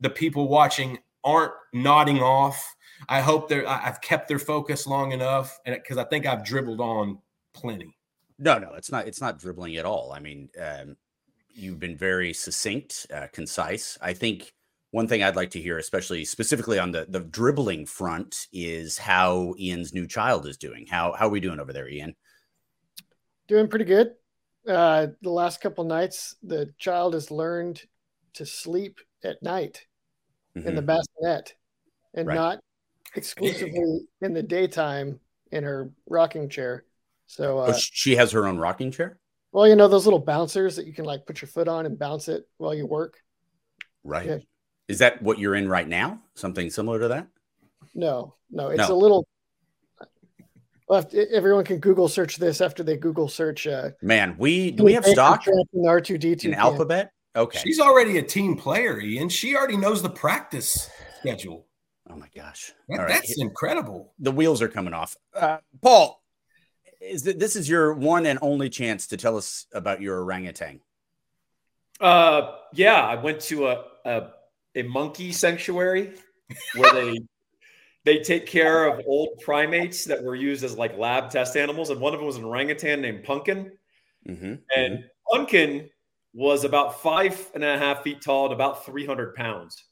the 0.00 0.10
people 0.10 0.48
watching 0.48 0.98
aren't 1.24 1.52
nodding 1.72 2.20
off 2.20 2.74
I 3.08 3.20
hope 3.20 3.48
they're 3.48 3.68
I've 3.68 4.00
kept 4.00 4.28
their 4.28 4.38
focus 4.38 4.86
long 4.86 5.12
enough, 5.12 5.58
and 5.64 5.74
because 5.74 5.96
I 5.96 6.04
think 6.04 6.26
I've 6.26 6.44
dribbled 6.44 6.80
on 6.80 7.18
plenty. 7.54 7.96
No, 8.38 8.58
no, 8.58 8.74
it's 8.74 8.90
not. 8.90 9.06
It's 9.06 9.20
not 9.20 9.38
dribbling 9.38 9.76
at 9.76 9.84
all. 9.84 10.12
I 10.12 10.20
mean, 10.20 10.48
um, 10.60 10.96
you've 11.48 11.78
been 11.78 11.96
very 11.96 12.32
succinct, 12.32 13.06
uh, 13.14 13.26
concise. 13.32 13.98
I 14.00 14.12
think 14.12 14.52
one 14.90 15.06
thing 15.06 15.22
I'd 15.22 15.36
like 15.36 15.50
to 15.50 15.60
hear, 15.60 15.78
especially 15.78 16.24
specifically 16.24 16.78
on 16.78 16.90
the 16.90 17.06
the 17.08 17.20
dribbling 17.20 17.86
front, 17.86 18.48
is 18.52 18.98
how 18.98 19.54
Ian's 19.58 19.94
new 19.94 20.06
child 20.06 20.46
is 20.46 20.56
doing. 20.56 20.86
How 20.86 21.12
how 21.12 21.26
are 21.26 21.30
we 21.30 21.40
doing 21.40 21.60
over 21.60 21.72
there, 21.72 21.88
Ian? 21.88 22.14
Doing 23.48 23.68
pretty 23.68 23.86
good. 23.86 24.14
Uh, 24.66 25.08
the 25.22 25.30
last 25.30 25.60
couple 25.60 25.84
nights, 25.84 26.36
the 26.42 26.72
child 26.78 27.14
has 27.14 27.30
learned 27.30 27.82
to 28.34 28.44
sleep 28.44 29.00
at 29.24 29.42
night 29.42 29.86
mm-hmm. 30.56 30.68
in 30.68 30.74
the 30.74 30.82
mm-hmm. 30.82 30.98
bassinet 31.22 31.54
and 32.14 32.28
right. 32.28 32.34
not 32.34 32.58
exclusively 33.14 34.00
in 34.20 34.34
the 34.34 34.42
daytime 34.42 35.18
in 35.50 35.64
her 35.64 35.90
rocking 36.08 36.48
chair. 36.48 36.84
So 37.26 37.58
uh, 37.58 37.72
oh, 37.74 37.78
she 37.78 38.16
has 38.16 38.32
her 38.32 38.46
own 38.46 38.58
rocking 38.58 38.90
chair. 38.90 39.18
Well, 39.52 39.66
you 39.66 39.76
know 39.76 39.88
those 39.88 40.06
little 40.06 40.20
bouncers 40.20 40.76
that 40.76 40.86
you 40.86 40.92
can 40.92 41.04
like 41.04 41.26
put 41.26 41.40
your 41.40 41.48
foot 41.48 41.68
on 41.68 41.86
and 41.86 41.98
bounce 41.98 42.28
it 42.28 42.44
while 42.58 42.74
you 42.74 42.86
work. 42.86 43.18
Right. 44.04 44.26
Yeah. 44.26 44.38
Is 44.88 44.98
that 44.98 45.22
what 45.22 45.38
you're 45.38 45.54
in 45.54 45.68
right 45.68 45.86
now? 45.86 46.20
Something 46.34 46.70
similar 46.70 47.00
to 47.00 47.08
that? 47.08 47.28
No, 47.94 48.34
no. 48.50 48.68
It's 48.68 48.88
no. 48.88 48.94
a 48.94 48.96
little. 48.96 49.26
Well, 50.90 51.08
everyone 51.30 51.64
can 51.64 51.78
Google 51.78 52.08
search 52.08 52.38
this 52.38 52.60
after 52.60 52.82
they 52.82 52.96
Google 52.96 53.28
search. 53.28 53.64
Uh, 53.68 53.90
Man, 54.02 54.34
we 54.36 54.72
do 54.72 54.82
we 54.82 54.94
have 54.94 55.04
stock 55.06 55.46
in 55.46 55.86
R 55.86 56.00
two 56.00 56.18
D 56.18 56.34
two 56.34 56.48
in 56.48 56.54
Alphabet? 56.54 57.12
Okay, 57.36 57.60
she's 57.60 57.78
already 57.78 58.18
a 58.18 58.22
team 58.24 58.56
player, 58.56 58.98
Ian. 58.98 59.28
She 59.28 59.54
already 59.54 59.76
knows 59.76 60.02
the 60.02 60.10
practice 60.10 60.90
schedule. 61.20 61.68
Oh 62.10 62.16
my 62.16 62.26
gosh! 62.34 62.72
That, 62.88 63.06
That's 63.06 63.40
incredible. 63.40 64.14
The 64.18 64.32
wheels 64.32 64.60
are 64.62 64.68
coming 64.68 64.92
off. 64.92 65.16
Uh, 65.32 65.58
Paul, 65.80 66.20
is 67.00 67.22
that 67.22 67.38
this 67.38 67.54
is 67.54 67.68
your 67.68 67.94
one 67.94 68.26
and 68.26 68.40
only 68.42 68.68
chance 68.68 69.06
to 69.06 69.16
tell 69.16 69.36
us 69.36 69.66
about 69.72 70.00
your 70.00 70.20
orangutan? 70.24 70.80
Uh, 72.00 72.56
yeah, 72.72 73.00
I 73.00 73.14
went 73.14 73.42
to 73.42 73.68
a 73.68 73.84
a, 74.04 74.30
a 74.74 74.82
monkey 74.82 75.30
sanctuary 75.30 76.14
where 76.74 76.92
they 76.92 77.20
they 78.04 78.18
take 78.20 78.46
care 78.46 78.86
of 78.86 79.00
old 79.06 79.40
primates 79.40 80.04
that 80.06 80.22
were 80.22 80.34
used 80.34 80.64
as 80.64 80.76
like 80.76 80.96
lab 80.96 81.30
test 81.30 81.56
animals, 81.56 81.90
and 81.90 82.00
one 82.00 82.14
of 82.14 82.20
them 82.20 82.26
was 82.26 82.36
an 82.36 82.44
orangutan 82.44 83.00
named 83.00 83.24
Pumpkin, 83.24 83.72
mm-hmm. 84.28 84.54
and 84.76 84.98
mm-hmm. 84.98 85.06
Pumpkin 85.30 85.90
was 86.32 86.64
about 86.64 87.02
five 87.02 87.50
and 87.54 87.64
a 87.64 87.78
half 87.78 88.02
feet 88.02 88.20
tall 88.22 88.44
and 88.46 88.54
about 88.54 88.84
three 88.84 89.06
hundred 89.06 89.34
pounds. 89.34 89.84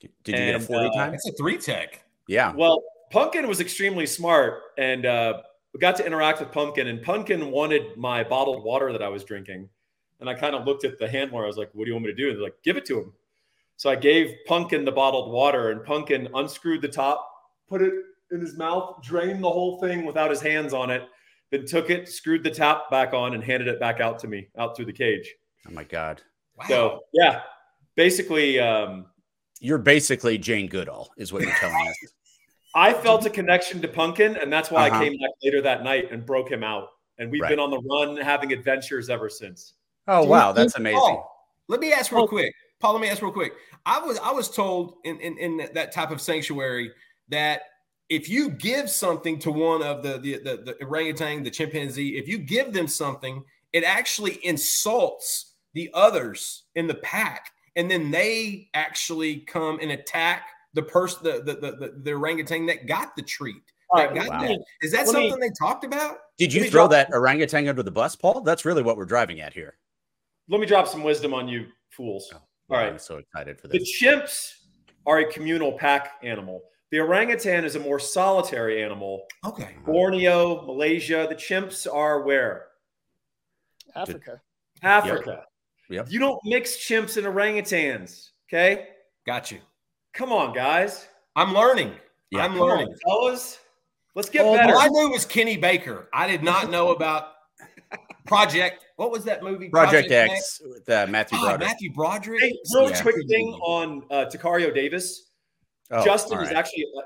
Did 0.00 0.10
you 0.26 0.34
and, 0.34 0.52
get 0.52 0.62
a 0.62 0.64
40 0.64 0.86
uh, 0.86 0.92
time? 0.92 1.14
It's 1.14 1.28
a 1.28 1.32
three 1.32 1.58
tech. 1.58 2.04
Yeah. 2.28 2.52
Well, 2.54 2.82
Pumpkin 3.10 3.48
was 3.48 3.60
extremely 3.60 4.06
smart 4.06 4.60
and 4.76 5.06
uh, 5.06 5.42
we 5.74 5.80
got 5.80 5.96
to 5.96 6.06
interact 6.06 6.38
with 6.38 6.52
Pumpkin, 6.52 6.86
and 6.86 7.02
Pumpkin 7.02 7.50
wanted 7.50 7.96
my 7.96 8.22
bottled 8.22 8.64
water 8.64 8.92
that 8.92 9.02
I 9.02 9.08
was 9.08 9.24
drinking. 9.24 9.68
And 10.20 10.30
I 10.30 10.34
kind 10.34 10.54
of 10.54 10.64
looked 10.64 10.84
at 10.84 10.98
the 10.98 11.08
handler. 11.08 11.42
I 11.42 11.48
was 11.48 11.56
like, 11.56 11.70
what 11.72 11.84
do 11.84 11.90
you 11.90 11.94
want 11.94 12.06
me 12.06 12.12
to 12.12 12.16
do? 12.16 12.28
And 12.28 12.36
they're 12.36 12.44
like, 12.44 12.62
give 12.62 12.76
it 12.76 12.84
to 12.86 13.00
him. 13.00 13.12
So 13.76 13.90
I 13.90 13.96
gave 13.96 14.32
Pumpkin 14.46 14.84
the 14.84 14.92
bottled 14.92 15.32
water, 15.32 15.72
and 15.72 15.84
Pumpkin 15.84 16.28
unscrewed 16.32 16.80
the 16.80 16.88
top, 16.88 17.28
put 17.68 17.82
it 17.82 17.92
in 18.30 18.40
his 18.40 18.56
mouth, 18.56 19.02
drained 19.02 19.42
the 19.42 19.50
whole 19.50 19.80
thing 19.80 20.04
without 20.04 20.30
his 20.30 20.40
hands 20.40 20.72
on 20.72 20.90
it, 20.90 21.02
then 21.50 21.64
took 21.64 21.90
it, 21.90 22.08
screwed 22.08 22.42
the 22.42 22.50
tap 22.50 22.90
back 22.90 23.12
on, 23.12 23.34
and 23.34 23.42
handed 23.42 23.68
it 23.68 23.78
back 23.78 24.00
out 24.00 24.18
to 24.20 24.28
me 24.28 24.48
out 24.58 24.76
through 24.76 24.86
the 24.86 24.92
cage. 24.92 25.34
Oh 25.68 25.72
my 25.72 25.84
God. 25.84 26.22
Wow. 26.56 26.64
So, 26.68 27.00
yeah, 27.12 27.42
basically, 27.96 28.60
um, 28.60 29.06
you're 29.60 29.78
basically 29.78 30.38
Jane 30.38 30.68
Goodall, 30.68 31.10
is 31.16 31.32
what 31.32 31.42
you're 31.42 31.52
telling 31.52 31.88
us. 31.88 31.96
I 32.74 32.92
felt 32.92 33.24
a 33.24 33.30
connection 33.30 33.80
to 33.82 33.88
Pumpkin, 33.88 34.36
and 34.36 34.52
that's 34.52 34.70
why 34.70 34.88
uh-huh. 34.88 34.98
I 34.98 35.04
came 35.04 35.12
back 35.12 35.30
later 35.42 35.62
that 35.62 35.84
night 35.84 36.10
and 36.10 36.26
broke 36.26 36.50
him 36.50 36.64
out. 36.64 36.88
And 37.18 37.30
we've 37.30 37.40
right. 37.40 37.50
been 37.50 37.60
on 37.60 37.70
the 37.70 37.78
run, 37.78 38.16
having 38.16 38.52
adventures 38.52 39.08
ever 39.08 39.28
since. 39.28 39.74
Oh 40.08 40.24
wow, 40.24 40.52
that's 40.52 40.76
amazing. 40.76 40.98
Paul, 40.98 41.48
let 41.68 41.80
me 41.80 41.92
ask 41.92 42.10
real 42.10 42.22
oh. 42.22 42.26
quick, 42.26 42.52
Paul. 42.80 42.92
Let 42.94 43.02
me 43.02 43.08
ask 43.08 43.22
real 43.22 43.30
quick. 43.30 43.52
I 43.86 44.00
was 44.00 44.18
I 44.18 44.32
was 44.32 44.50
told 44.50 44.96
in, 45.04 45.20
in 45.20 45.38
in 45.38 45.68
that 45.74 45.92
type 45.92 46.10
of 46.10 46.20
sanctuary 46.20 46.90
that 47.28 47.62
if 48.08 48.28
you 48.28 48.50
give 48.50 48.90
something 48.90 49.38
to 49.40 49.50
one 49.50 49.82
of 49.82 50.02
the 50.02 50.18
the, 50.18 50.38
the 50.38 50.62
the 50.64 50.84
orangutan, 50.84 51.42
the 51.42 51.50
chimpanzee, 51.50 52.16
if 52.18 52.28
you 52.28 52.38
give 52.38 52.72
them 52.72 52.86
something, 52.86 53.42
it 53.72 53.84
actually 53.84 54.44
insults 54.44 55.54
the 55.72 55.90
others 55.94 56.64
in 56.74 56.86
the 56.86 56.94
pack 56.94 57.50
and 57.76 57.90
then 57.90 58.10
they 58.10 58.68
actually 58.74 59.40
come 59.40 59.78
and 59.80 59.90
attack 59.92 60.48
the 60.74 60.82
person, 60.82 61.20
the 61.22 61.40
the, 61.42 61.54
the 61.54 62.00
the 62.02 62.12
orangutan 62.12 62.66
that 62.66 62.86
got 62.86 63.16
the 63.16 63.22
treat. 63.22 63.62
That 63.94 64.14
got 64.14 64.28
wow. 64.28 64.56
Is 64.82 64.90
that 64.92 65.06
Let 65.06 65.08
something 65.08 65.38
me, 65.38 65.48
they 65.48 65.52
talked 65.58 65.84
about? 65.84 66.16
Did 66.36 66.52
you 66.52 66.68
throw 66.68 66.88
that 66.88 67.10
orangutan 67.12 67.68
under 67.68 67.82
the 67.82 67.92
bus, 67.92 68.16
Paul? 68.16 68.40
That's 68.40 68.64
really 68.64 68.82
what 68.82 68.96
we're 68.96 69.04
driving 69.04 69.40
at 69.40 69.52
here. 69.52 69.76
Let 70.48 70.60
me 70.60 70.66
drop 70.66 70.88
some 70.88 71.04
wisdom 71.04 71.32
on 71.32 71.46
you, 71.46 71.66
fools. 71.90 72.28
Oh, 72.34 72.38
All 72.70 72.78
right, 72.78 72.88
I'm 72.88 72.98
so 72.98 73.18
excited 73.18 73.60
for 73.60 73.68
this. 73.68 73.82
The 74.00 74.06
chimps 74.06 74.54
are 75.06 75.18
a 75.18 75.32
communal 75.32 75.72
pack 75.72 76.14
animal. 76.24 76.62
The 76.94 77.00
orangutan 77.00 77.64
is 77.64 77.74
a 77.74 77.80
more 77.80 77.98
solitary 77.98 78.80
animal. 78.80 79.26
Okay. 79.44 79.70
Borneo, 79.84 80.64
Malaysia. 80.64 81.26
The 81.28 81.34
chimps 81.34 81.92
are 81.92 82.22
where? 82.22 82.66
Africa. 83.96 84.40
Africa. 84.80 85.42
Yep. 85.90 86.06
Yep. 86.06 86.12
You 86.12 86.20
don't 86.20 86.38
mix 86.44 86.76
chimps 86.76 87.16
and 87.16 87.26
orangutans. 87.26 88.30
Okay. 88.46 88.90
Got 89.26 89.50
you. 89.50 89.58
Come 90.12 90.30
on, 90.30 90.54
guys. 90.54 91.08
I'm 91.34 91.52
learning. 91.52 91.94
Yeah. 92.30 92.44
I'm 92.44 92.56
learning. 92.56 92.86
On, 92.86 92.96
fellas. 93.04 93.58
Let's 94.14 94.30
get 94.30 94.44
well, 94.44 94.54
better. 94.54 94.74
All 94.74 94.80
I 94.80 94.86
knew 94.86 95.10
was 95.10 95.24
Kenny 95.24 95.56
Baker. 95.56 96.08
I 96.12 96.28
did 96.28 96.44
not 96.44 96.70
know 96.70 96.92
about 96.92 97.32
Project. 98.24 98.86
What 98.94 99.10
was 99.10 99.24
that 99.24 99.42
movie? 99.42 99.68
Project, 99.68 100.10
Project 100.10 100.12
X, 100.12 100.32
X 100.32 100.62
with 100.64 100.88
uh, 100.88 101.08
Matthew 101.08 101.38
oh, 101.40 101.42
Broderick. 101.42 101.68
Matthew 101.68 101.92
Broderick. 101.92 102.40
Hey, 102.40 102.56
real 102.72 102.90
yeah. 102.90 103.02
quick 103.02 103.16
thing 103.28 103.48
on 103.64 104.04
uh, 104.12 104.26
Tacario 104.32 104.72
Davis. 104.72 105.32
Oh, 105.90 106.04
Justin 106.04 106.38
right. 106.38 106.46
is 106.46 106.52
actually 106.52 106.86
uh, 106.96 107.02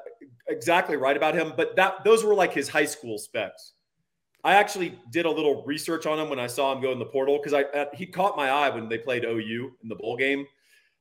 exactly 0.49 0.97
right 0.97 1.17
about 1.17 1.35
him, 1.35 1.53
but 1.57 1.75
that 1.77 2.05
those 2.05 2.25
were 2.25 2.35
like 2.35 2.53
his 2.53 2.69
high 2.69 2.85
school 2.85 3.19
specs. 3.19 3.75
I 4.45 4.55
actually 4.55 4.99
did 5.11 5.27
a 5.27 5.31
little 5.31 5.65
research 5.65 6.07
on 6.07 6.19
him 6.19 6.31
when 6.31 6.39
I 6.39 6.47
saw 6.47 6.73
him 6.73 6.81
go 6.81 6.93
in 6.93 6.99
the 6.99 7.07
portal 7.07 7.39
because 7.39 7.53
I 7.53 7.63
uh, 7.77 7.87
he 7.93 8.07
caught 8.07 8.37
my 8.37 8.51
eye 8.51 8.71
when 8.71 8.89
they 8.89 8.99
played 8.99 9.25
OU 9.25 9.73
in 9.83 9.89
the 9.89 9.97
bowl 9.97 10.17
game. 10.17 10.47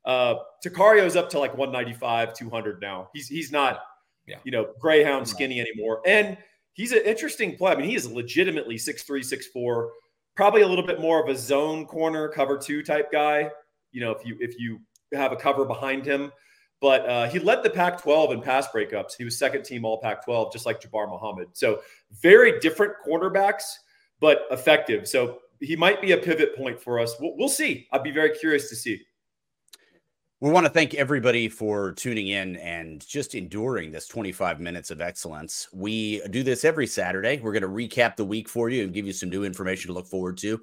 Uh, 0.05 0.35
Tacario's 0.65 1.15
up 1.15 1.29
to 1.31 1.39
like 1.39 1.55
195, 1.55 2.33
200 2.33 2.81
now. 2.81 3.09
He's 3.13 3.27
he's 3.27 3.51
not, 3.51 3.81
yeah. 4.25 4.37
you 4.43 4.51
know, 4.51 4.69
greyhound 4.79 5.27
skinny 5.27 5.59
anymore, 5.59 6.01
and 6.05 6.37
he's 6.73 6.93
an 6.93 7.01
interesting 7.05 7.55
play. 7.57 7.73
I 7.73 7.75
mean, 7.75 7.89
he 7.89 7.95
is 7.95 8.09
legitimately 8.09 8.75
6'3", 8.75 9.39
6'4", 9.55 9.89
probably 10.35 10.61
a 10.61 10.67
little 10.67 10.85
bit 10.85 11.01
more 11.01 11.21
of 11.21 11.29
a 11.29 11.37
zone 11.37 11.85
corner 11.85 12.29
cover 12.29 12.57
two 12.57 12.81
type 12.81 13.11
guy. 13.11 13.51
You 13.91 14.01
know, 14.01 14.11
if 14.11 14.25
you 14.25 14.37
if 14.39 14.57
you 14.57 14.79
have 15.13 15.31
a 15.31 15.35
cover 15.35 15.65
behind 15.65 16.05
him, 16.05 16.31
but 16.79 17.07
uh, 17.09 17.27
he 17.29 17.39
led 17.39 17.63
the 17.63 17.69
Pac-12 17.69 18.33
in 18.33 18.41
pass 18.41 18.67
breakups. 18.67 19.13
He 19.17 19.23
was 19.23 19.37
second 19.37 19.63
team 19.63 19.85
All 19.85 19.99
Pac-12, 19.99 20.51
just 20.51 20.65
like 20.65 20.81
Jabbar 20.81 21.09
Muhammad. 21.09 21.49
So 21.53 21.81
very 22.21 22.59
different 22.59 22.93
quarterbacks, 23.05 23.63
but 24.19 24.41
effective. 24.51 25.07
So 25.07 25.39
he 25.59 25.75
might 25.75 26.01
be 26.01 26.11
a 26.11 26.17
pivot 26.17 26.55
point 26.55 26.79
for 26.79 26.99
us. 26.99 27.15
We'll, 27.19 27.35
we'll 27.35 27.49
see. 27.49 27.87
I'd 27.91 28.03
be 28.03 28.11
very 28.11 28.29
curious 28.29 28.69
to 28.69 28.75
see. 28.75 29.01
We 30.39 30.51
want 30.51 30.67
to 30.67 30.71
thank 30.71 30.93
everybody 30.93 31.49
for 31.49 31.93
tuning 31.93 32.27
in 32.27 32.57
and 32.57 33.03
just 33.07 33.33
enduring 33.33 33.91
this 33.91 34.07
25 34.07 34.59
minutes 34.59 34.91
of 34.91 35.01
excellence. 35.01 35.67
We 35.73 36.21
do 36.29 36.43
this 36.43 36.63
every 36.63 36.85
Saturday. 36.85 37.39
We're 37.39 37.53
going 37.53 37.63
to 37.63 37.67
recap 37.67 38.15
the 38.15 38.23
week 38.23 38.47
for 38.47 38.69
you 38.69 38.83
and 38.83 38.93
give 38.93 39.07
you 39.07 39.13
some 39.13 39.31
new 39.31 39.43
information 39.43 39.87
to 39.87 39.93
look 39.93 40.05
forward 40.05 40.37
to. 40.37 40.61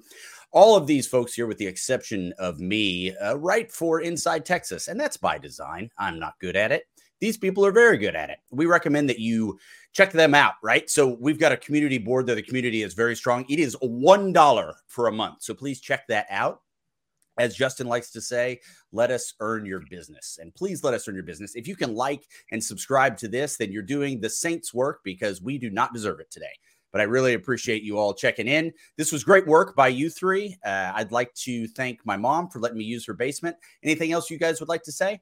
All 0.53 0.77
of 0.77 0.87
these 0.87 1.07
folks 1.07 1.33
here, 1.33 1.45
with 1.45 1.57
the 1.57 1.67
exception 1.67 2.33
of 2.39 2.61
me, 2.61 3.13
uh, 3.17 3.37
write 3.37 3.69
for 3.69 3.99
Inside 3.99 4.45
Texas, 4.45 4.87
and 4.87 4.97
that's 4.97 5.17
by 5.17 5.37
design. 5.37 5.89
I'm 5.97 6.19
not 6.19 6.39
good 6.39 6.55
at 6.55 6.71
it. 6.71 6.83
These 7.19 7.35
people 7.35 7.65
are 7.65 7.73
very 7.73 7.97
good 7.97 8.15
at 8.15 8.29
it. 8.29 8.37
We 8.51 8.67
recommend 8.67 9.09
that 9.09 9.19
you 9.19 9.59
check 9.91 10.13
them 10.13 10.33
out, 10.33 10.53
right? 10.63 10.89
So 10.89 11.17
we've 11.19 11.39
got 11.39 11.51
a 11.51 11.57
community 11.57 11.97
board 11.97 12.27
that 12.27 12.35
the 12.35 12.43
community 12.43 12.81
is 12.83 12.93
very 12.93 13.15
strong. 13.17 13.45
It 13.49 13.59
is 13.59 13.75
$1 13.83 14.73
for 14.87 15.07
a 15.07 15.11
month. 15.11 15.41
So 15.41 15.53
please 15.53 15.81
check 15.81 16.07
that 16.07 16.27
out 16.29 16.61
as 17.37 17.55
Justin 17.55 17.87
likes 17.87 18.11
to 18.11 18.21
say, 18.21 18.59
let 18.91 19.11
us 19.11 19.33
earn 19.39 19.65
your 19.65 19.81
business. 19.89 20.39
And 20.41 20.53
please 20.55 20.83
let 20.83 20.93
us 20.93 21.07
earn 21.07 21.15
your 21.15 21.23
business. 21.23 21.55
If 21.55 21.67
you 21.67 21.75
can 21.75 21.95
like 21.95 22.23
and 22.51 22.63
subscribe 22.63 23.17
to 23.17 23.27
this, 23.27 23.57
then 23.57 23.71
you're 23.71 23.83
doing 23.83 24.19
the 24.19 24.29
Saints 24.29 24.73
work 24.73 25.01
because 25.03 25.41
we 25.41 25.57
do 25.57 25.69
not 25.69 25.93
deserve 25.93 26.19
it 26.19 26.31
today. 26.31 26.53
But 26.91 27.01
I 27.01 27.05
really 27.05 27.33
appreciate 27.33 27.83
you 27.83 27.97
all 27.97 28.13
checking 28.13 28.47
in. 28.47 28.71
This 28.95 29.11
was 29.11 29.23
great 29.23 29.45
work 29.45 29.75
by 29.75 29.89
you 29.89 30.09
three. 30.09 30.55
Uh, 30.65 30.93
I'd 30.95 31.11
like 31.11 31.33
to 31.33 31.67
thank 31.67 32.05
my 32.05 32.15
mom 32.15 32.49
for 32.49 32.59
letting 32.59 32.77
me 32.77 32.85
use 32.85 33.05
her 33.05 33.13
basement. 33.13 33.57
Anything 33.83 34.13
else 34.13 34.29
you 34.29 34.39
guys 34.39 34.61
would 34.61 34.69
like 34.69 34.83
to 34.83 34.93
say? 34.93 35.19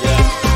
Yeah. 0.00 0.49